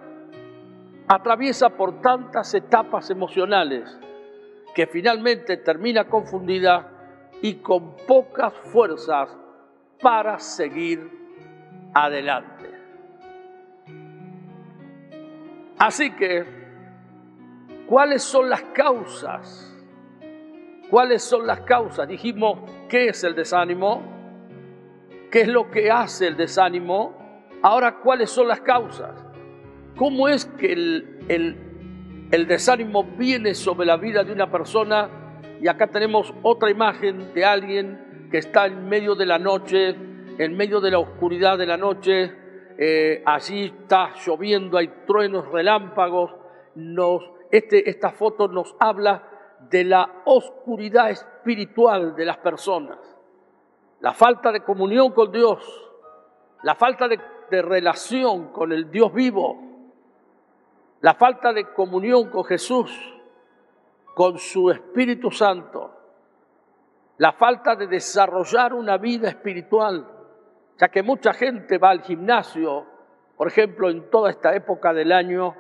atraviesa 1.07 1.69
por 1.69 2.01
tantas 2.01 2.55
etapas 2.55 3.11
emocionales 3.11 3.95
que 4.75 4.87
finalmente 4.87 5.59
termina 5.59 6.09
confundida 6.09 6.91
y 7.43 7.57
con 7.57 7.95
pocas 8.07 8.55
fuerzas 8.73 9.29
para 10.01 10.39
seguir 10.39 11.11
adelante. 11.93 12.56
Así 15.79 16.11
que, 16.13 16.45
¿cuáles 17.87 18.23
son 18.23 18.49
las 18.49 18.63
causas? 18.63 19.73
¿Cuáles 20.91 21.23
son 21.23 21.47
las 21.47 21.61
causas? 21.61 22.09
Dijimos, 22.09 22.61
¿qué 22.89 23.09
es 23.09 23.23
el 23.25 23.35
desánimo? 23.35 24.03
¿Qué 25.31 25.43
es 25.43 25.49
lo 25.49 25.71
que 25.71 25.91
hace 25.91 26.29
el 26.29 26.37
desánimo? 26.37 27.51
Ahora, 27.63 27.97
¿cuáles 27.97 28.31
son 28.31 28.49
las 28.49 28.61
causas? 28.61 29.23
¿Cómo 29.97 30.29
es 30.29 30.47
que 30.47 30.73
el, 30.73 31.59
el 32.31 32.47
desánimo 32.47 33.05
viene 33.05 33.55
sobre 33.55 33.87
la 33.87 33.97
vida 33.97 34.25
de 34.25 34.33
una 34.33 34.51
persona? 34.51 35.11
Y 35.61 35.69
acá 35.69 35.89
tenemos 35.89 36.33
otra 36.43 36.71
imagen 36.71 37.35
de 37.35 37.45
alguien 37.45 38.29
que 38.31 38.39
está 38.39 38.67
en 38.67 38.89
medio 38.89 39.15
de 39.15 39.27
la 39.27 39.39
noche, 39.39 39.95
en 40.39 40.57
medio 40.57 40.81
de 40.81 40.91
la 40.91 40.99
oscuridad 40.99 41.59
de 41.59 41.67
la 41.67 41.77
noche, 41.77 42.33
eh, 42.79 43.23
allí 43.25 43.65
está 43.65 44.13
lloviendo, 44.25 44.77
hay 44.79 44.89
truenos, 45.07 45.49
relámpagos. 45.51 46.35
Este, 47.51 47.89
esta 47.89 48.11
foto 48.11 48.49
nos 48.49 48.75
habla 48.79 49.29
de 49.71 49.85
la 49.85 50.23
oscuridad 50.27 51.11
espiritual 51.11 52.15
de 52.15 52.25
las 52.25 52.39
personas, 52.39 52.99
la 54.01 54.13
falta 54.13 54.53
de 54.53 54.63
comunión 54.63 55.13
con 55.13 55.33
Dios, 55.33 55.65
la 56.63 56.75
falta 56.75 57.09
de 57.09 57.63
relación 57.63 58.53
con 58.53 58.73
el 58.73 58.91
Dios 58.91 59.13
vivo, 59.13 59.59
la 61.01 61.15
falta 61.15 61.53
de 61.53 61.73
comunión 61.73 62.31
con 62.31 62.45
Jesús, 62.45 62.91
con 64.15 64.39
su 64.39 64.71
Espíritu 64.71 65.31
Santo, 65.31 65.93
la 67.19 67.33
falta 67.33 67.75
de 67.77 67.87
desarrollar 67.87 68.75
una 68.75 68.99
vida 68.99 69.29
espiritual 69.29 70.16
ya 70.79 70.89
que 70.89 71.03
mucha 71.03 71.33
gente 71.33 71.79
va 71.79 71.91
al 71.91 72.03
gimnasio, 72.03 72.87
por 73.37 73.49
ejemplo, 73.49 73.91
en 73.91 74.11
toda 74.11 74.31
esta 74.31 74.55
época 74.55 74.93
del 74.93 75.13
año, 75.13 75.55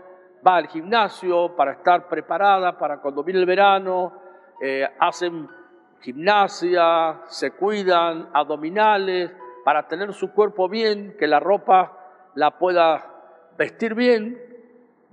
va 0.46 0.56
al 0.56 0.68
gimnasio 0.68 1.56
para 1.56 1.72
estar 1.72 2.08
preparada 2.08 2.78
para 2.78 3.00
cuando 3.00 3.24
viene 3.24 3.40
el 3.40 3.46
verano, 3.46 4.12
eh, 4.60 4.86
hacen 4.98 5.48
gimnasia, 6.00 7.22
se 7.26 7.52
cuidan, 7.52 8.30
abdominales, 8.32 9.32
para 9.64 9.88
tener 9.88 10.12
su 10.12 10.32
cuerpo 10.32 10.68
bien, 10.68 11.16
que 11.18 11.26
la 11.26 11.40
ropa 11.40 12.30
la 12.34 12.58
pueda 12.58 13.12
vestir 13.58 13.94
bien, 13.94 14.40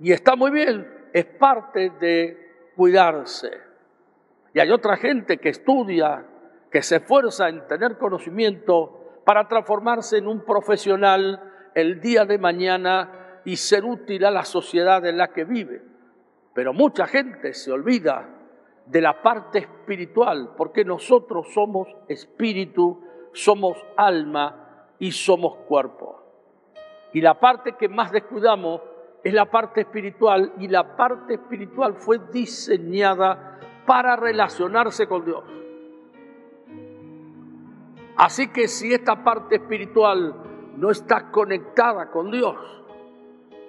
y 0.00 0.12
está 0.12 0.36
muy 0.36 0.50
bien, 0.50 1.08
es 1.12 1.24
parte 1.24 1.90
de 1.98 2.70
cuidarse. 2.76 3.50
Y 4.52 4.60
hay 4.60 4.70
otra 4.70 4.96
gente 4.96 5.38
que 5.38 5.48
estudia, 5.48 6.24
que 6.70 6.82
se 6.82 6.96
esfuerza 6.96 7.48
en 7.48 7.66
tener 7.66 7.98
conocimiento, 7.98 9.03
para 9.24 9.48
transformarse 9.48 10.18
en 10.18 10.26
un 10.26 10.44
profesional 10.44 11.70
el 11.74 12.00
día 12.00 12.24
de 12.24 12.38
mañana 12.38 13.40
y 13.44 13.56
ser 13.56 13.84
útil 13.84 14.24
a 14.24 14.30
la 14.30 14.44
sociedad 14.44 15.04
en 15.06 15.18
la 15.18 15.32
que 15.32 15.44
vive. 15.44 15.82
Pero 16.54 16.72
mucha 16.72 17.06
gente 17.06 17.52
se 17.52 17.72
olvida 17.72 18.28
de 18.86 19.00
la 19.00 19.22
parte 19.22 19.60
espiritual, 19.60 20.54
porque 20.56 20.84
nosotros 20.84 21.52
somos 21.52 21.88
espíritu, 22.08 23.02
somos 23.32 23.76
alma 23.96 24.86
y 24.98 25.10
somos 25.10 25.56
cuerpo. 25.66 26.22
Y 27.12 27.20
la 27.20 27.40
parte 27.40 27.76
que 27.78 27.88
más 27.88 28.12
descuidamos 28.12 28.82
es 29.22 29.32
la 29.32 29.50
parte 29.50 29.80
espiritual 29.82 30.52
y 30.58 30.68
la 30.68 30.96
parte 30.96 31.34
espiritual 31.34 31.94
fue 31.94 32.20
diseñada 32.30 33.58
para 33.86 34.16
relacionarse 34.16 35.06
con 35.06 35.24
Dios. 35.24 35.44
Así 38.16 38.48
que 38.48 38.68
si 38.68 38.92
esta 38.92 39.24
parte 39.24 39.56
espiritual 39.56 40.34
no 40.76 40.90
está 40.90 41.30
conectada 41.30 42.10
con 42.10 42.30
Dios, 42.30 42.56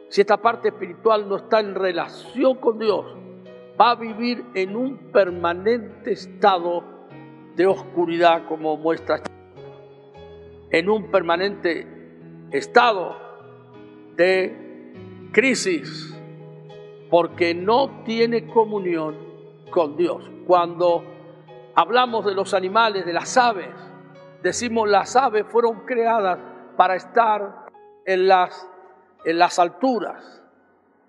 si 0.10 0.22
esta 0.22 0.38
parte 0.38 0.70
espiritual 0.70 1.28
no 1.28 1.38
está 1.38 1.60
en 1.60 1.74
relación 1.74 2.56
con 2.56 2.78
Dios, 2.78 3.06
va 3.80 3.92
a 3.92 3.96
vivir 3.96 4.46
en 4.54 4.75
un 4.75 5.12
permanente 5.12 6.12
estado 6.12 6.84
de 7.56 7.66
oscuridad 7.66 8.48
como 8.48 8.78
muestra, 8.78 9.22
en 10.70 10.90
un 10.90 11.10
permanente 11.10 11.88
estado 12.52 13.18
de 14.16 14.94
crisis, 15.32 16.16
porque 17.10 17.54
no 17.54 18.04
tiene 18.04 18.48
comunión 18.48 19.16
con 19.70 19.98
Dios. 19.98 20.30
Cuando 20.46 21.04
hablamos 21.74 22.25
de 22.25 22.36
los 22.36 22.54
animales, 22.54 23.06
de 23.06 23.14
las 23.14 23.36
aves, 23.38 23.74
Decimos 24.46 24.88
las 24.88 25.16
aves 25.16 25.44
fueron 25.48 25.88
creadas 25.88 26.38
para 26.78 26.96
estar 26.96 27.66
en 28.06 28.28
las, 28.28 28.70
en 29.25 29.40
las 29.40 29.58
alturas. 29.58 30.44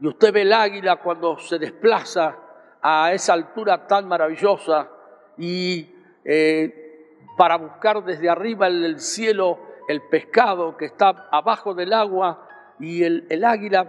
Y 0.01 0.07
usted 0.07 0.33
ve 0.33 0.41
el 0.41 0.55
águila 0.55 0.97
cuando 0.97 1.39
se 1.39 1.59
desplaza 1.59 2.35
a 2.81 3.13
esa 3.13 3.35
altura 3.35 3.87
tan 3.87 4.09
maravillosa 4.09 4.89
y 5.37 5.87
eh, 6.25 7.19
para 7.37 7.59
buscar 7.59 8.03
desde 8.03 8.31
arriba 8.31 8.69
en 8.69 8.83
el 8.83 9.01
cielo 9.01 9.59
el 9.87 10.01
pescado 10.09 10.75
que 10.79 10.87
está 10.87 11.29
abajo 11.31 11.75
del 11.75 11.93
agua 11.93 12.49
y 12.81 13.03
el, 13.03 13.27
el 13.29 13.45
águila 13.45 13.87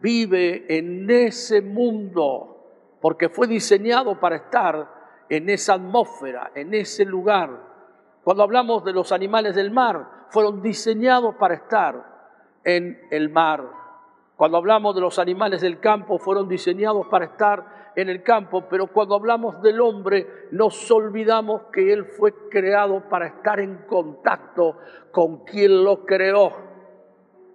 vive 0.00 0.76
en 0.76 1.08
ese 1.08 1.60
mundo 1.60 2.96
porque 3.00 3.28
fue 3.28 3.46
diseñado 3.46 4.18
para 4.18 4.34
estar 4.34 4.88
en 5.28 5.48
esa 5.50 5.74
atmósfera, 5.74 6.50
en 6.56 6.74
ese 6.74 7.04
lugar 7.04 7.68
Cuando 8.24 8.42
hablamos 8.42 8.84
de 8.84 8.92
los 8.92 9.12
animales 9.12 9.54
del 9.54 9.70
mar, 9.70 10.26
fueron 10.30 10.62
diseñados 10.62 11.34
para 11.36 11.54
estar 11.54 12.04
en 12.64 13.00
el 13.10 13.30
mar. 13.30 13.64
Cuando 14.36 14.58
hablamos 14.58 14.94
de 14.94 15.00
los 15.00 15.18
animales 15.18 15.60
del 15.60 15.80
campo, 15.80 16.18
fueron 16.18 16.48
diseñados 16.48 17.06
para 17.08 17.24
estar 17.24 17.92
en 17.96 18.08
el 18.08 18.22
campo, 18.22 18.64
pero 18.68 18.86
cuando 18.86 19.16
hablamos 19.16 19.60
del 19.62 19.80
hombre, 19.80 20.26
nos 20.52 20.88
olvidamos 20.90 21.62
que 21.72 21.92
él 21.92 22.04
fue 22.04 22.32
creado 22.48 23.08
para 23.08 23.26
estar 23.26 23.58
en 23.58 23.78
contacto 23.88 24.76
con 25.10 25.44
quien 25.44 25.82
lo 25.82 26.04
creó. 26.04 26.52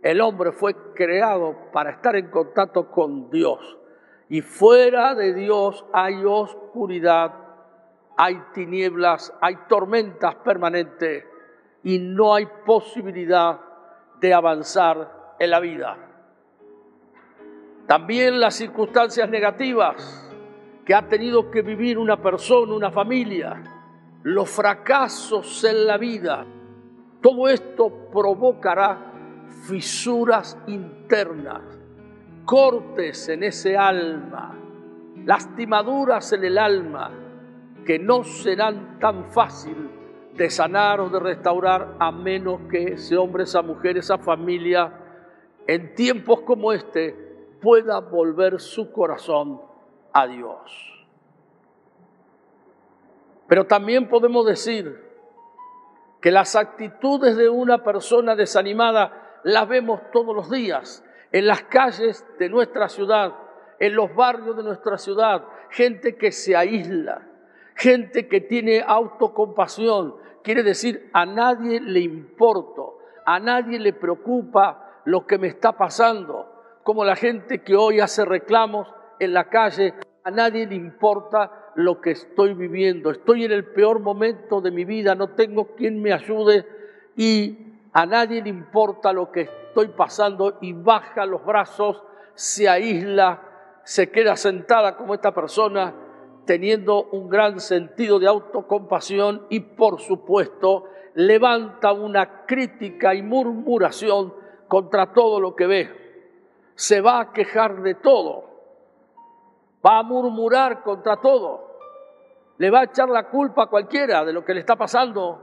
El 0.01 0.19
hombre 0.19 0.51
fue 0.51 0.75
creado 0.93 1.55
para 1.71 1.91
estar 1.91 2.17
en 2.17 2.29
contacto 2.29 2.91
con 2.91 3.29
Dios. 3.29 3.77
Y 4.27 4.41
fuera 4.41 5.15
de 5.15 5.33
Dios 5.33 5.85
hay 5.93 6.25
oscuridad 6.25 7.42
hay 8.17 8.41
tinieblas, 8.53 9.33
hay 9.41 9.57
tormentas 9.67 10.35
permanentes 10.35 11.25
y 11.83 11.99
no 11.99 12.33
hay 12.33 12.47
posibilidad 12.65 13.59
de 14.19 14.33
avanzar 14.33 15.35
en 15.39 15.49
la 15.49 15.59
vida. 15.59 15.97
También 17.87 18.39
las 18.39 18.55
circunstancias 18.55 19.29
negativas 19.29 20.31
que 20.85 20.95
ha 20.95 21.07
tenido 21.07 21.51
que 21.51 21.61
vivir 21.61 21.97
una 21.97 22.21
persona, 22.21 22.73
una 22.73 22.91
familia, 22.91 23.61
los 24.23 24.49
fracasos 24.49 25.63
en 25.63 25.87
la 25.87 25.97
vida, 25.97 26.45
todo 27.21 27.47
esto 27.47 28.09
provocará 28.11 29.13
fisuras 29.67 30.57
internas, 30.67 31.61
cortes 32.45 33.29
en 33.29 33.43
ese 33.43 33.77
alma, 33.77 34.57
lastimaduras 35.25 36.33
en 36.33 36.43
el 36.43 36.57
alma, 36.57 37.11
que 37.83 37.99
no 37.99 38.23
serán 38.23 38.99
tan 38.99 39.31
fácil 39.31 39.89
de 40.35 40.49
sanar 40.49 40.99
o 40.99 41.09
de 41.09 41.19
restaurar 41.19 41.95
a 41.99 42.11
menos 42.11 42.61
que 42.69 42.93
ese 42.93 43.15
hombre, 43.17 43.43
esa 43.43 43.61
mujer, 43.61 43.97
esa 43.97 44.17
familia, 44.17 44.91
en 45.67 45.93
tiempos 45.95 46.41
como 46.41 46.73
este, 46.73 47.13
pueda 47.61 47.99
volver 47.99 48.59
su 48.59 48.91
corazón 48.91 49.61
a 50.11 50.27
Dios. 50.27 51.05
Pero 53.47 53.65
también 53.65 54.09
podemos 54.09 54.45
decir 54.45 55.01
que 56.19 56.31
las 56.31 56.55
actitudes 56.55 57.35
de 57.35 57.49
una 57.49 57.83
persona 57.83 58.35
desanimada 58.35 59.39
las 59.43 59.67
vemos 59.67 59.99
todos 60.11 60.35
los 60.35 60.49
días, 60.49 61.03
en 61.31 61.47
las 61.47 61.63
calles 61.63 62.25
de 62.39 62.49
nuestra 62.49 62.87
ciudad, 62.87 63.33
en 63.79 63.95
los 63.95 64.15
barrios 64.15 64.55
de 64.55 64.63
nuestra 64.63 64.97
ciudad, 64.97 65.43
gente 65.69 66.15
que 66.15 66.31
se 66.31 66.55
aísla, 66.55 67.27
gente 67.83 68.29
que 68.29 68.39
tiene 68.39 68.81
autocompasión, 68.81 70.15
quiere 70.41 70.63
decir 70.63 71.09
a 71.11 71.25
nadie 71.25 71.81
le 71.81 71.99
importo, 71.99 72.97
a 73.25 73.41
nadie 73.41 73.77
le 73.77 73.91
preocupa 73.91 75.01
lo 75.03 75.27
que 75.27 75.37
me 75.37 75.47
está 75.47 75.73
pasando, 75.73 76.79
como 76.83 77.03
la 77.03 77.17
gente 77.17 77.61
que 77.61 77.75
hoy 77.75 77.99
hace 77.99 78.23
reclamos 78.23 78.87
en 79.19 79.33
la 79.33 79.49
calle, 79.49 79.95
a 80.23 80.31
nadie 80.31 80.65
le 80.65 80.75
importa 80.75 81.71
lo 81.75 81.99
que 81.99 82.11
estoy 82.11 82.53
viviendo, 82.53 83.11
estoy 83.11 83.43
en 83.43 83.51
el 83.51 83.65
peor 83.65 83.99
momento 83.99 84.61
de 84.61 84.71
mi 84.71 84.85
vida, 84.85 85.13
no 85.13 85.31
tengo 85.31 85.75
quien 85.75 86.01
me 86.01 86.13
ayude 86.13 86.65
y 87.17 87.57
a 87.91 88.05
nadie 88.05 88.41
le 88.41 88.49
importa 88.49 89.11
lo 89.11 89.29
que 89.29 89.41
estoy 89.41 89.89
pasando 89.89 90.57
y 90.61 90.71
baja 90.71 91.25
los 91.25 91.43
brazos, 91.43 92.01
se 92.33 92.69
aísla, 92.69 93.41
se 93.83 94.09
queda 94.09 94.37
sentada 94.37 94.95
como 94.95 95.13
esta 95.13 95.33
persona 95.33 96.02
teniendo 96.45 97.03
un 97.05 97.29
gran 97.29 97.59
sentido 97.59 98.19
de 98.19 98.27
autocompasión 98.27 99.45
y 99.49 99.59
por 99.61 99.99
supuesto 99.99 100.85
levanta 101.15 101.93
una 101.93 102.45
crítica 102.45 103.13
y 103.13 103.21
murmuración 103.21 104.33
contra 104.67 105.13
todo 105.13 105.39
lo 105.39 105.55
que 105.55 105.67
ve. 105.67 106.03
Se 106.75 107.01
va 107.01 107.19
a 107.19 107.33
quejar 107.33 107.81
de 107.81 107.95
todo, 107.95 108.45
va 109.85 109.99
a 109.99 110.03
murmurar 110.03 110.81
contra 110.81 111.21
todo, 111.21 111.77
le 112.57 112.69
va 112.71 112.81
a 112.81 112.85
echar 112.85 113.09
la 113.09 113.29
culpa 113.29 113.63
a 113.63 113.69
cualquiera 113.69 114.25
de 114.25 114.33
lo 114.33 114.43
que 114.43 114.53
le 114.53 114.61
está 114.61 114.75
pasando, 114.75 115.39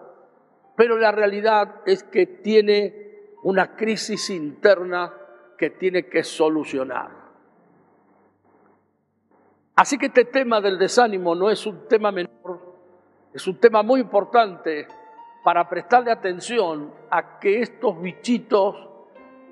pero 0.77 0.99
la 0.99 1.13
realidad 1.13 1.83
es 1.87 2.03
que 2.03 2.27
tiene 2.27 3.35
una 3.43 3.77
crisis 3.77 4.31
interna 4.31 5.15
que 5.57 5.71
tiene 5.71 6.09
que 6.09 6.25
solucionar. 6.25 7.20
Así 9.81 9.97
que 9.97 10.07
este 10.07 10.27
tema 10.27 10.61
del 10.61 10.77
desánimo 10.77 11.35
no 11.35 11.49
es 11.49 11.65
un 11.65 11.89
tema 11.89 12.13
menor, 12.13 12.61
es 13.33 13.47
un 13.47 13.59
tema 13.59 13.83
muy 13.83 14.03
importante 14.03 14.87
para 15.43 15.67
prestarle 15.71 16.13
atención 16.13 16.93
a 17.09 17.39
que 17.39 17.63
estos 17.63 17.99
bichitos 17.99 18.77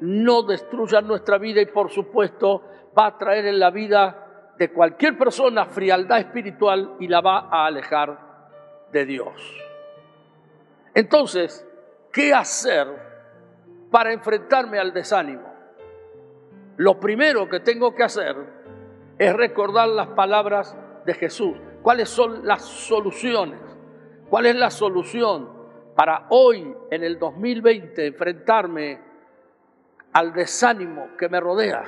no 0.03 0.43
destruyan 0.43 1.07
nuestra 1.07 1.39
vida 1.39 1.63
y 1.63 1.67
por 1.67 1.91
supuesto 1.91 2.63
va 2.97 3.07
a 3.07 3.17
traer 3.17 3.47
en 3.47 3.59
la 3.59 3.71
vida 3.71 4.53
de 4.59 4.71
cualquier 4.71 5.17
persona 5.17 5.65
frialdad 5.65 6.19
espiritual 6.19 6.97
y 7.01 7.09
la 7.09 7.23
va 7.23 7.49
a 7.51 7.65
alejar 7.65 8.19
de 8.93 9.07
Dios. 9.07 9.33
Entonces, 10.93 11.67
¿qué 12.13 12.35
hacer 12.35 12.87
para 13.91 14.13
enfrentarme 14.13 14.79
al 14.79 14.93
desánimo? 14.93 15.51
Lo 16.77 17.01
primero 17.01 17.49
que 17.49 17.61
tengo 17.61 17.95
que 17.95 18.03
hacer 18.03 18.58
es 19.19 19.35
recordar 19.35 19.89
las 19.89 20.09
palabras 20.09 20.77
de 21.05 21.15
Jesús. 21.15 21.57
¿Cuáles 21.83 22.09
son 22.09 22.47
las 22.47 22.63
soluciones? 22.65 23.61
¿Cuál 24.29 24.47
es 24.47 24.57
la 24.57 24.71
solución 24.71 25.49
para 25.97 26.27
hoy, 26.31 26.75
en 26.91 27.03
el 27.03 27.19
2020, 27.19 28.07
enfrentarme 28.07 29.01
al 30.13 30.33
desánimo 30.33 31.09
que 31.19 31.29
me 31.29 31.41
rodea? 31.41 31.85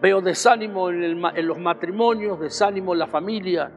Veo 0.00 0.20
desánimo 0.20 0.90
en, 0.90 1.46
los 1.46 1.58
matrimonios, 1.58 2.40
desánimo 2.40 2.92
en 2.92 2.98
la 2.98 3.06
familia, 3.06 3.70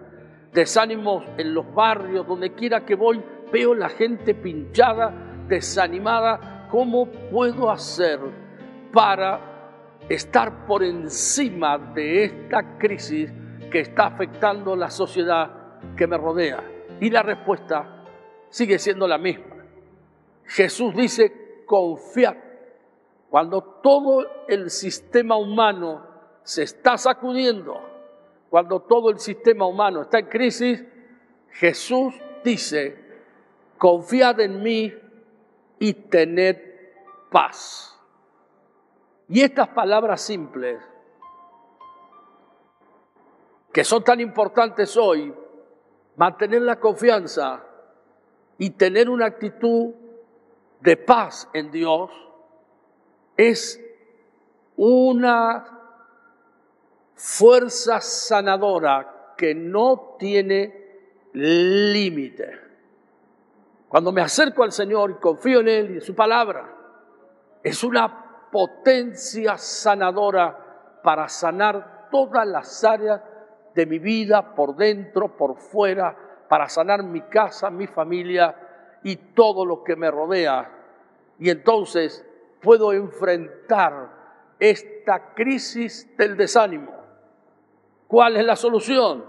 desánimo 0.52 1.24
en 1.38 1.54
los 1.54 1.74
barrios, 1.74 2.28
donde 2.28 2.54
quiera 2.54 2.86
que 2.86 2.96
voy, 2.96 3.24
veo 3.52 3.74
la 3.74 3.90
gente 3.90 4.34
pinchada, 4.34 5.14
desanimada. 5.48 6.68
¿Cómo 6.70 7.08
puedo 7.08 7.72
hacer 7.72 8.20
para 8.92 9.49
estar 10.10 10.66
por 10.66 10.84
encima 10.84 11.78
de 11.78 12.26
esta 12.26 12.78
crisis 12.78 13.32
que 13.72 13.80
está 13.82 14.08
afectando 14.08 14.76
la 14.76 14.90
sociedad 14.90 15.80
que 15.96 16.08
me 16.08 16.18
rodea? 16.18 16.64
Y 17.00 17.10
la 17.10 17.24
respuesta 17.24 18.04
sigue 18.50 18.80
siendo 18.80 19.08
la 19.08 19.18
misma. 19.18 19.56
Jesús 20.46 20.96
dice, 20.96 21.64
confiad. 21.66 22.36
Cuando 23.30 23.62
todo 23.62 24.26
el 24.48 24.72
sistema 24.72 25.38
humano 25.38 26.04
se 26.42 26.64
está 26.64 26.98
sacudiendo, 26.98 27.80
cuando 28.50 28.82
todo 28.82 29.12
el 29.12 29.20
sistema 29.20 29.68
humano 29.68 30.02
está 30.02 30.18
en 30.20 30.26
crisis, 30.26 30.84
Jesús 31.52 32.16
dice, 32.44 32.98
confiad 33.78 34.40
en 34.40 34.64
mí 34.64 34.92
y 35.78 35.94
tened 35.94 36.58
paz. 37.32 37.99
Y 39.30 39.44
estas 39.44 39.68
palabras 39.70 40.22
simples, 40.22 40.82
que 43.72 43.84
son 43.84 44.04
tan 44.04 44.20
importantes 44.20 44.98
hoy, 44.98 45.32
mantener 46.16 46.64
la 46.64 46.80
confianza 46.80 47.64
y 48.58 48.72
tener 48.72 49.08
una 49.08 49.28
actitud 49.28 49.94
de 50.82 50.98
paz 50.98 51.48
en 51.54 51.70
Dios, 51.70 52.10
es 53.38 53.80
una 54.76 55.80
fuerza 57.14 58.02
sanadora 58.02 59.36
que 59.38 59.54
no 59.54 60.16
tiene 60.18 61.02
límite. 61.34 62.60
Cuando 63.88 64.12
me 64.12 64.22
acerco 64.22 64.64
al 64.64 64.72
Señor 64.72 65.12
y 65.12 65.22
confío 65.22 65.60
en 65.60 65.68
Él 65.68 65.92
y 65.92 65.94
en 65.96 66.02
su 66.02 66.16
palabra, 66.16 66.76
es 67.64 67.84
una 67.84 68.29
potencia 68.52 69.58
sanadora 69.58 71.00
para 71.04 71.28
sanar 71.28 72.08
todas 72.12 72.48
las 72.48 72.84
áreas 72.84 73.22
de 73.76 73.86
mi 73.86 74.00
vida, 74.00 74.56
por 74.56 74.76
dentro, 74.76 75.38
por 75.38 75.58
fuera, 75.58 76.16
para 76.48 76.68
sanar 76.68 77.04
mi 77.04 77.22
casa, 77.22 77.70
mi 77.70 77.88
familia 77.88 78.56
y 79.04 79.16
todo 79.16 79.66
lo 79.66 79.84
que 79.84 79.96
me 79.96 80.12
rodea. 80.12 80.70
Y 81.38 81.50
entonces 81.50 82.26
puedo 82.62 82.92
enfrentar 82.92 84.10
esta 84.60 85.34
crisis 85.34 86.16
del 86.18 86.36
desánimo. 86.36 86.94
¿Cuál 88.08 88.38
es 88.38 88.46
la 88.46 88.56
solución? 88.56 89.24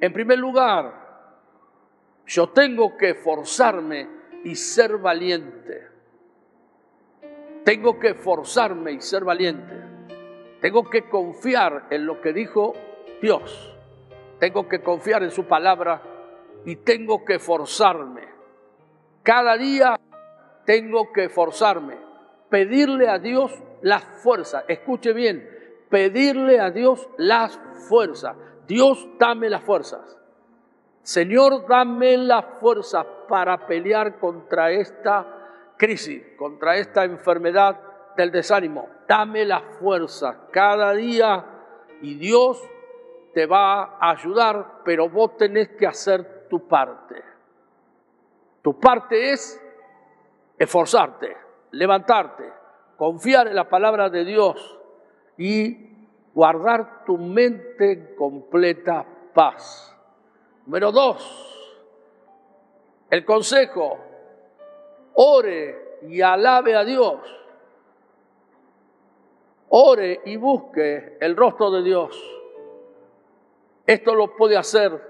En 0.00 0.12
primer 0.12 0.38
lugar, 0.38 1.06
yo 2.26 2.50
tengo 2.50 2.96
que 2.96 3.14
forzarme 3.14 4.08
y 4.44 4.54
ser 4.54 4.98
valiente. 4.98 5.75
Tengo 7.66 7.98
que 7.98 8.14
forzarme 8.14 8.92
y 8.92 9.00
ser 9.00 9.24
valiente. 9.24 9.74
Tengo 10.60 10.88
que 10.88 11.08
confiar 11.08 11.88
en 11.90 12.06
lo 12.06 12.20
que 12.20 12.32
dijo 12.32 12.74
Dios. 13.20 13.76
Tengo 14.38 14.68
que 14.68 14.80
confiar 14.80 15.24
en 15.24 15.32
su 15.32 15.46
palabra 15.46 16.00
y 16.64 16.76
tengo 16.76 17.24
que 17.24 17.40
forzarme. 17.40 18.22
Cada 19.24 19.56
día 19.56 19.98
tengo 20.64 21.12
que 21.12 21.24
esforzarme, 21.24 21.96
pedirle 22.48 23.08
a 23.08 23.18
Dios 23.18 23.52
las 23.82 24.04
fuerzas. 24.22 24.64
Escuche 24.68 25.12
bien, 25.12 25.50
pedirle 25.90 26.60
a 26.60 26.70
Dios 26.70 27.08
las 27.16 27.58
fuerzas. 27.88 28.36
Dios, 28.68 29.08
dame 29.18 29.50
las 29.50 29.64
fuerzas. 29.64 30.16
Señor, 31.02 31.66
dame 31.66 32.16
las 32.16 32.44
fuerzas 32.60 33.04
para 33.28 33.66
pelear 33.66 34.20
contra 34.20 34.70
esta 34.70 35.35
crisis, 35.76 36.22
contra 36.36 36.76
esta 36.76 37.04
enfermedad 37.04 37.80
del 38.16 38.30
desánimo. 38.30 38.88
Dame 39.06 39.44
las 39.44 39.62
fuerzas 39.78 40.36
cada 40.50 40.92
día 40.92 41.44
y 42.00 42.14
Dios 42.14 42.62
te 43.34 43.46
va 43.46 43.98
a 44.00 44.10
ayudar, 44.10 44.80
pero 44.84 45.08
vos 45.08 45.36
tenés 45.36 45.68
que 45.70 45.86
hacer 45.86 46.48
tu 46.48 46.66
parte. 46.66 47.22
Tu 48.62 48.78
parte 48.80 49.32
es 49.32 49.62
esforzarte, 50.58 51.36
levantarte, 51.72 52.50
confiar 52.96 53.46
en 53.48 53.54
la 53.54 53.68
palabra 53.68 54.08
de 54.08 54.24
Dios 54.24 54.78
y 55.36 55.86
guardar 56.34 57.04
tu 57.04 57.18
mente 57.18 57.92
en 57.92 58.16
completa 58.16 59.06
paz. 59.34 59.94
Número 60.64 60.90
dos, 60.90 61.56
el 63.10 63.24
consejo, 63.24 63.98
ore 65.16 65.98
y 66.02 66.20
alabe 66.20 66.76
a 66.76 66.84
Dios. 66.84 67.20
Ore 69.68 70.20
y 70.24 70.36
busque 70.36 71.18
el 71.20 71.36
rostro 71.36 71.70
de 71.70 71.82
Dios. 71.82 72.40
Esto 73.86 74.14
lo 74.14 74.36
puede 74.36 74.56
hacer 74.56 75.00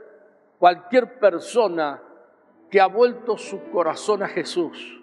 cualquier 0.58 1.18
persona 1.18 2.02
que 2.70 2.80
ha 2.80 2.86
vuelto 2.86 3.36
su 3.36 3.70
corazón 3.70 4.22
a 4.22 4.28
Jesús. 4.28 5.02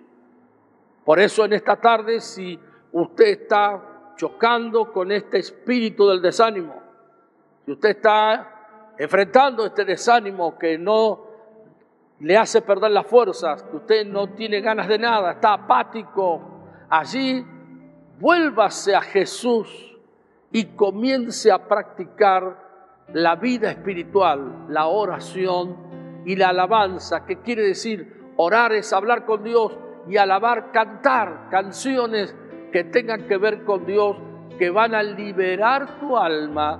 Por 1.05 1.19
eso 1.19 1.45
en 1.45 1.53
esta 1.53 1.75
tarde, 1.75 2.19
si 2.19 2.59
usted 2.91 3.25
está 3.25 4.13
chocando 4.15 4.91
con 4.91 5.11
este 5.11 5.39
espíritu 5.39 6.07
del 6.07 6.21
desánimo, 6.21 6.81
si 7.65 7.71
usted 7.71 7.89
está 7.89 8.93
enfrentando 8.97 9.65
este 9.65 9.85
desánimo 9.85 10.57
que 10.57 10.77
no 10.77 11.22
le 12.23 12.37
hace 12.37 12.61
perder 12.61 12.91
las 12.91 13.05
fuerzas, 13.05 13.63
que 13.63 13.75
usted 13.75 14.07
no 14.07 14.29
tiene 14.29 14.61
ganas 14.61 14.87
de 14.87 14.97
nada, 14.97 15.33
está 15.33 15.55
apático, 15.55 16.41
allí 16.89 17.45
vuélvase 18.17 18.95
a 18.95 19.01
Jesús 19.01 19.97
y 20.49 20.67
comience 20.67 21.51
a 21.51 21.67
practicar 21.67 23.03
la 23.11 23.35
vida 23.35 23.71
espiritual, 23.71 24.67
la 24.69 24.85
oración 24.85 26.23
y 26.25 26.37
la 26.37 26.49
alabanza, 26.49 27.25
que 27.25 27.41
quiere 27.41 27.63
decir 27.63 28.31
orar 28.37 28.71
es 28.71 28.93
hablar 28.93 29.25
con 29.25 29.43
Dios 29.43 29.77
y 30.07 30.15
alabar, 30.15 30.71
cantar 30.71 31.49
canciones 31.51 32.33
que 32.71 32.85
tengan 32.85 33.27
que 33.27 33.35
ver 33.35 33.65
con 33.65 33.85
Dios, 33.85 34.15
que 34.57 34.69
van 34.69 34.95
a 34.95 35.03
liberar 35.03 35.99
tu 35.99 36.15
alma 36.15 36.79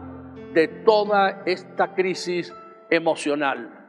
de 0.54 0.70
toda 0.70 1.44
esta 1.46 1.94
crisis 1.94 2.54
emocional. 2.90 3.83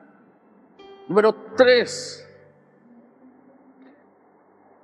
Número 1.09 1.35
tres, 1.57 2.21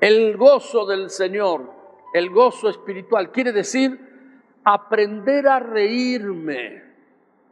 el 0.01 0.37
gozo 0.37 0.87
del 0.87 1.11
Señor, 1.11 1.73
el 2.15 2.31
gozo 2.31 2.69
espiritual, 2.69 3.31
quiere 3.31 3.53
decir 3.53 4.09
aprender 4.65 5.49
a 5.49 5.61
reírme. 5.61 6.83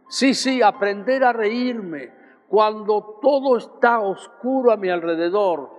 Sí, 0.09 0.35
sí, 0.35 0.63
aprender 0.63 1.25
a 1.25 1.33
reírme 1.33 2.13
cuando 2.49 3.19
todo 3.21 3.59
está 3.59 4.01
oscuro 4.01 4.73
a 4.73 4.77
mi 4.77 4.89
alrededor, 4.89 5.71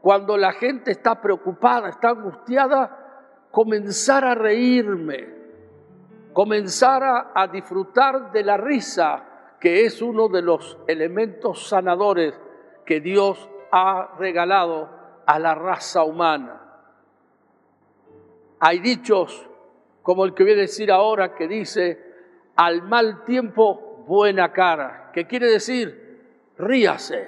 cuando 0.00 0.36
la 0.36 0.52
gente 0.52 0.90
está 0.90 1.20
preocupada, 1.20 1.90
está 1.90 2.10
angustiada, 2.10 3.46
comenzar 3.50 4.24
a 4.24 4.34
reírme, 4.34 5.28
comenzar 6.32 7.32
a, 7.34 7.46
disfrutar 7.48 8.32
de 8.32 8.44
la 8.44 8.56
risa, 8.56 9.24
que 9.60 9.84
es 9.84 10.02
uno 10.02 10.28
de 10.28 10.42
los 10.42 10.78
elementos 10.86 11.68
sanadores 11.68 12.38
que 12.84 13.00
Dios 13.00 13.48
ha 13.70 14.14
regalado 14.18 14.88
a 15.26 15.38
la 15.38 15.54
raza 15.54 16.04
humana. 16.04 16.62
Hay 18.60 18.78
dichos 18.78 19.48
como 20.02 20.24
el 20.24 20.34
que 20.34 20.44
voy 20.44 20.52
a 20.52 20.56
decir 20.56 20.92
ahora 20.92 21.34
que 21.34 21.48
dice, 21.48 22.00
al 22.54 22.82
mal 22.82 23.24
tiempo, 23.24 24.04
buena 24.06 24.52
cara, 24.52 25.10
que 25.12 25.26
quiere 25.26 25.50
decir, 25.50 26.52
ríase, 26.56 27.26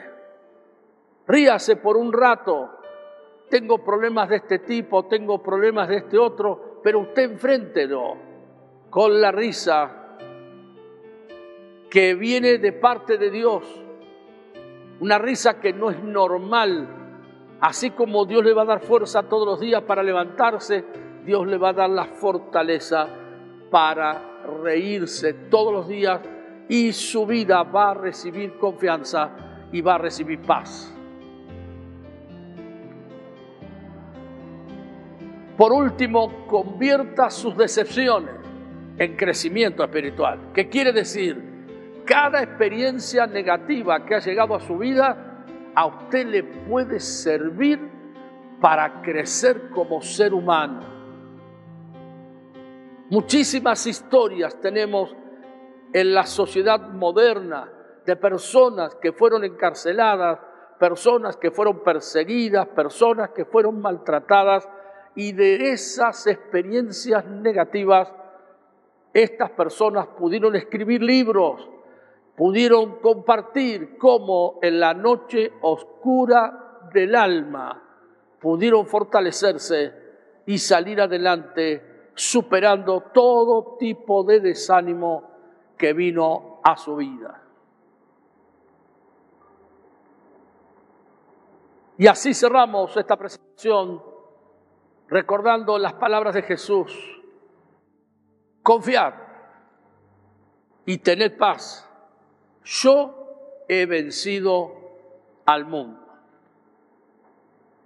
ríase 1.27 1.77
por 1.77 1.97
un 1.97 2.13
rato. 2.13 2.71
Tengo 3.51 3.83
problemas 3.83 4.29
de 4.29 4.37
este 4.37 4.61
tipo, 4.61 5.07
tengo 5.07 5.43
problemas 5.43 5.89
de 5.89 5.97
este 5.97 6.19
otro, 6.19 6.81
pero 6.83 7.01
usted 7.01 7.33
enfréntelo 7.33 8.17
con 8.91 9.21
la 9.21 9.33
risa 9.33 10.08
que 11.91 12.15
viene 12.15 12.59
de 12.59 12.73
parte 12.73 13.19
de 13.19 13.31
Dios. 13.31 13.65
Una 15.01 15.19
risa 15.19 15.61
que 15.61 15.73
no 15.73 15.91
es 15.91 16.03
normal. 16.03 16.89
Así 17.61 17.91
como 17.91 18.25
Dios 18.25 18.45
le 18.45 18.53
va 18.53 18.63
a 18.63 18.67
dar 18.67 18.81
fuerza 18.81 19.23
todos 19.25 19.47
los 19.47 19.61
días 19.61 19.83
para 19.83 20.03
levantarse, 20.03 20.85
Dios 21.25 21.47
le 21.47 21.59
va 21.59 21.71
a 21.71 21.73
dar 21.73 21.91
la 21.91 22.05
fortaleza 22.05 23.09
para 23.71 24.43
reírse 24.63 25.35
todos 25.35 25.73
los 25.73 25.89
días 25.89 26.21
y 26.69 26.93
su 26.93 27.27
vida 27.27 27.63
va 27.63 27.91
a 27.91 27.95
recibir 27.95 28.59
confianza 28.59 29.31
y 29.73 29.81
va 29.81 29.97
a 29.97 29.99
recibir 29.99 30.41
paz. 30.41 30.95
Por 35.57 35.73
último, 35.73 36.47
convierta 36.47 37.31
sus 37.31 37.57
decepciones 37.57 38.35
en 38.97 39.17
crecimiento 39.17 39.83
espiritual. 39.83 40.53
¿Qué 40.55 40.69
quiere 40.69 40.93
decir? 40.93 41.48
Cada 42.09 42.43
experiencia 42.43 43.27
negativa 43.27 44.07
que 44.07 44.15
ha 44.15 44.19
llegado 44.21 44.55
a 44.55 44.61
su 44.61 44.79
vida, 44.79 45.45
a 45.75 45.85
usted 45.85 46.27
le 46.27 46.43
puede 46.43 47.01
servir 47.01 47.79
para 48.63 49.03
crecer 49.03 49.69
como 49.69 50.01
ser 50.01 50.33
humano. 50.33 50.81
Muchísimas 53.11 53.87
historias 53.87 54.59
tenemos 54.59 55.15
en 55.93 56.15
la 56.15 56.25
sociedad 56.25 56.81
moderna 56.81 57.71
de 58.07 58.17
personas 58.17 58.95
que 58.95 59.13
fueron 59.13 59.45
encarceladas, 59.45 60.39
personas 60.79 61.37
que 61.37 61.51
fueron 61.51 61.85
perseguidas, 61.85 62.69
personas 62.69 63.31
que 63.31 63.45
fueron 63.45 63.83
maltratadas 63.83 64.67
y 65.15 65.33
de 65.33 65.73
esas 65.73 66.27
experiencias 66.27 67.27
negativas, 67.27 68.11
estas 69.13 69.51
personas 69.51 70.07
pudieron 70.07 70.57
escribir 70.57 71.03
libros, 71.03 71.69
pudieron 72.39 73.01
compartir 73.01 73.99
cómo 73.99 74.61
en 74.63 74.79
la 74.79 74.95
noche 74.95 75.55
oscura 75.61 76.89
del 76.95 77.17
alma 77.17 77.83
pudieron 78.41 78.87
fortalecerse 78.87 79.93
y 80.47 80.57
salir 80.59 81.01
adelante 81.01 82.11
superando 82.15 83.01
todo 83.13 83.77
tipo 83.77 84.23
de 84.23 84.39
desánimo 84.39 85.25
que 85.77 85.93
vino 85.93 86.61
a 86.63 86.77
su 86.77 86.95
vida. 86.95 87.43
Y 91.97 92.07
así 92.07 92.35
cerramos 92.35 92.97
esta 92.97 93.17
presentación 93.17 94.01
recordando 95.09 95.77
las 95.77 95.95
palabras 95.95 96.37
de 96.37 96.43
Jesús. 96.43 97.21
Confiad 98.63 99.15
y 100.87 100.99
tened 100.99 101.37
paz. 101.37 101.88
Yo 102.69 103.65
he 103.67 103.87
vencido 103.87 104.75
al 105.47 105.65
mundo. 105.65 105.99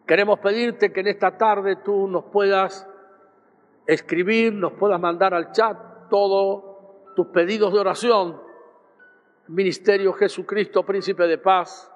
Queremos 0.05 0.41
pedirte 0.41 0.93
que 0.93 1.01
en 1.01 1.07
esta 1.07 1.39
tarde 1.39 1.77
tú 1.77 2.09
nos 2.09 2.25
puedas 2.25 2.89
escribir, 3.87 4.53
nos 4.53 4.73
puedas 4.73 5.01
mandar 5.01 5.35
al 5.35 5.53
chat 5.53 5.79
todos 6.11 7.15
tus 7.15 7.29
pedidos 7.29 7.73
de 7.73 7.79
oración. 7.79 8.43
Ministerio 9.47 10.13
Jesucristo, 10.15 10.85
Príncipe 10.85 11.29
de 11.29 11.39
Paz, 11.39 11.89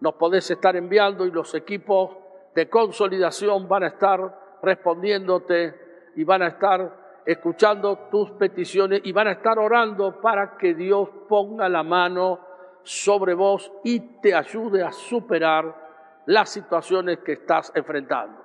nos 0.00 0.14
podés 0.14 0.50
estar 0.50 0.74
enviando 0.76 1.26
y 1.26 1.30
los 1.30 1.54
equipos 1.54 2.16
de 2.54 2.70
consolidación 2.70 3.68
van 3.68 3.82
a 3.82 3.88
estar 3.88 4.58
respondiéndote 4.62 5.74
y 6.16 6.24
van 6.24 6.40
a 6.40 6.48
estar 6.48 6.99
escuchando 7.30 8.08
tus 8.10 8.32
peticiones 8.32 9.02
y 9.04 9.12
van 9.12 9.28
a 9.28 9.32
estar 9.32 9.56
orando 9.56 10.20
para 10.20 10.56
que 10.56 10.74
Dios 10.74 11.08
ponga 11.28 11.68
la 11.68 11.84
mano 11.84 12.40
sobre 12.82 13.34
vos 13.34 13.70
y 13.84 14.00
te 14.20 14.34
ayude 14.34 14.82
a 14.82 14.90
superar 14.90 16.22
las 16.26 16.50
situaciones 16.50 17.20
que 17.20 17.34
estás 17.34 17.70
enfrentando. 17.76 18.42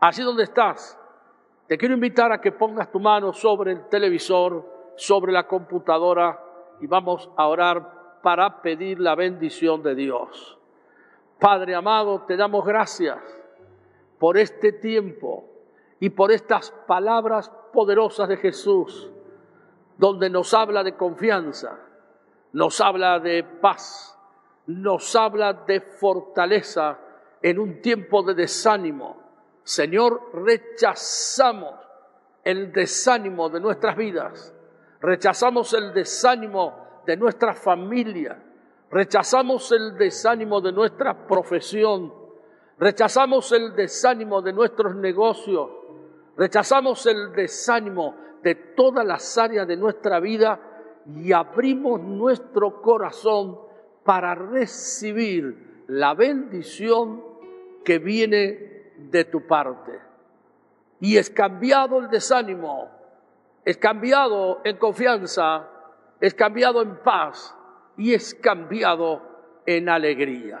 Así 0.00 0.22
donde 0.22 0.42
estás, 0.42 0.98
te 1.66 1.78
quiero 1.78 1.94
invitar 1.94 2.30
a 2.30 2.42
que 2.42 2.52
pongas 2.52 2.92
tu 2.92 3.00
mano 3.00 3.32
sobre 3.32 3.72
el 3.72 3.88
televisor, 3.88 4.92
sobre 4.96 5.32
la 5.32 5.46
computadora 5.46 6.38
y 6.82 6.86
vamos 6.86 7.30
a 7.38 7.46
orar 7.48 8.20
para 8.22 8.60
pedir 8.60 9.00
la 9.00 9.14
bendición 9.14 9.82
de 9.82 9.94
Dios. 9.94 10.58
Padre 11.40 11.74
amado, 11.74 12.20
te 12.26 12.36
damos 12.36 12.66
gracias 12.66 13.18
por 14.18 14.36
este 14.36 14.72
tiempo 14.72 15.46
y 16.00 16.10
por 16.10 16.30
estas 16.30 16.70
palabras 16.86 17.50
poderosas 17.74 18.26
de 18.28 18.38
Jesús, 18.38 19.10
donde 19.98 20.30
nos 20.30 20.54
habla 20.54 20.82
de 20.82 20.96
confianza, 20.96 21.78
nos 22.54 22.80
habla 22.80 23.18
de 23.18 23.44
paz, 23.44 24.18
nos 24.66 25.14
habla 25.14 25.52
de 25.52 25.82
fortaleza 25.82 26.98
en 27.42 27.58
un 27.58 27.82
tiempo 27.82 28.22
de 28.22 28.32
desánimo. 28.32 29.22
Señor, 29.62 30.30
rechazamos 30.32 31.74
el 32.42 32.72
desánimo 32.72 33.50
de 33.50 33.60
nuestras 33.60 33.96
vidas, 33.96 34.54
rechazamos 35.02 35.74
el 35.74 35.92
desánimo 35.92 37.02
de 37.04 37.18
nuestra 37.18 37.52
familia, 37.52 38.40
Rechazamos 38.94 39.72
el 39.72 39.98
desánimo 39.98 40.60
de 40.60 40.70
nuestra 40.70 41.26
profesión, 41.26 42.14
rechazamos 42.78 43.50
el 43.50 43.74
desánimo 43.74 44.40
de 44.40 44.52
nuestros 44.52 44.94
negocios, 44.94 45.68
rechazamos 46.36 47.06
el 47.06 47.32
desánimo 47.32 48.14
de 48.42 48.54
todas 48.54 49.06
las 49.06 49.38
áreas 49.38 49.66
de 49.66 49.76
nuestra 49.76 50.20
vida 50.20 50.60
y 51.06 51.32
abrimos 51.32 52.00
nuestro 52.00 52.80
corazón 52.82 53.58
para 54.04 54.34
recibir 54.34 55.84
la 55.88 56.14
bendición 56.14 57.22
que 57.84 57.98
viene 57.98 58.92
de 58.96 59.24
tu 59.24 59.46
parte. 59.46 59.98
Y 61.00 61.16
es 61.16 61.30
cambiado 61.30 61.98
el 61.98 62.08
desánimo, 62.08 62.88
es 63.64 63.76
cambiado 63.76 64.60
en 64.64 64.76
confianza, 64.76 65.68
es 66.20 66.32
cambiado 66.34 66.80
en 66.82 66.96
paz, 67.02 67.54
y 67.96 68.14
es 68.14 68.34
cambiado 68.34 69.22
en 69.66 69.88
alegría. 69.88 70.60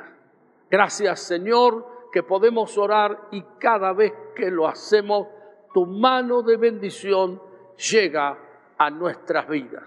Gracias 0.70 1.20
Señor 1.20 2.08
que 2.12 2.22
podemos 2.22 2.78
orar 2.78 3.28
y 3.32 3.42
cada 3.58 3.92
vez 3.92 4.12
que 4.36 4.50
lo 4.50 4.68
hacemos, 4.68 5.26
tu 5.74 5.84
mano 5.84 6.42
de 6.42 6.56
bendición 6.56 7.42
llega 7.90 8.38
a 8.78 8.90
nuestras 8.90 9.48
vidas. 9.48 9.82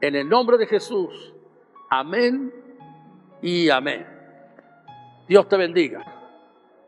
En 0.00 0.16
el 0.16 0.26
nombre 0.26 0.56
de 0.56 0.66
Jesús, 0.66 1.34
amén 1.90 2.52
y 3.42 3.68
amén. 3.68 4.06
Dios 5.28 5.46
te 5.48 5.56
bendiga. 5.58 6.02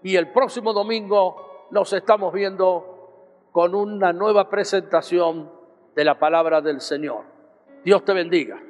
Y 0.03 0.17
el 0.17 0.33
próximo 0.33 0.73
domingo 0.73 1.69
nos 1.71 1.93
estamos 1.93 2.33
viendo 2.33 3.49
con 3.53 3.75
una 3.75 4.13
nueva 4.13 4.49
presentación 4.49 5.51
de 5.95 6.05
la 6.05 6.19
palabra 6.19 6.63
del 6.63 6.81
Señor. 6.81 7.25
Dios 7.85 8.05
te 8.05 8.15
bendiga. 8.15 8.61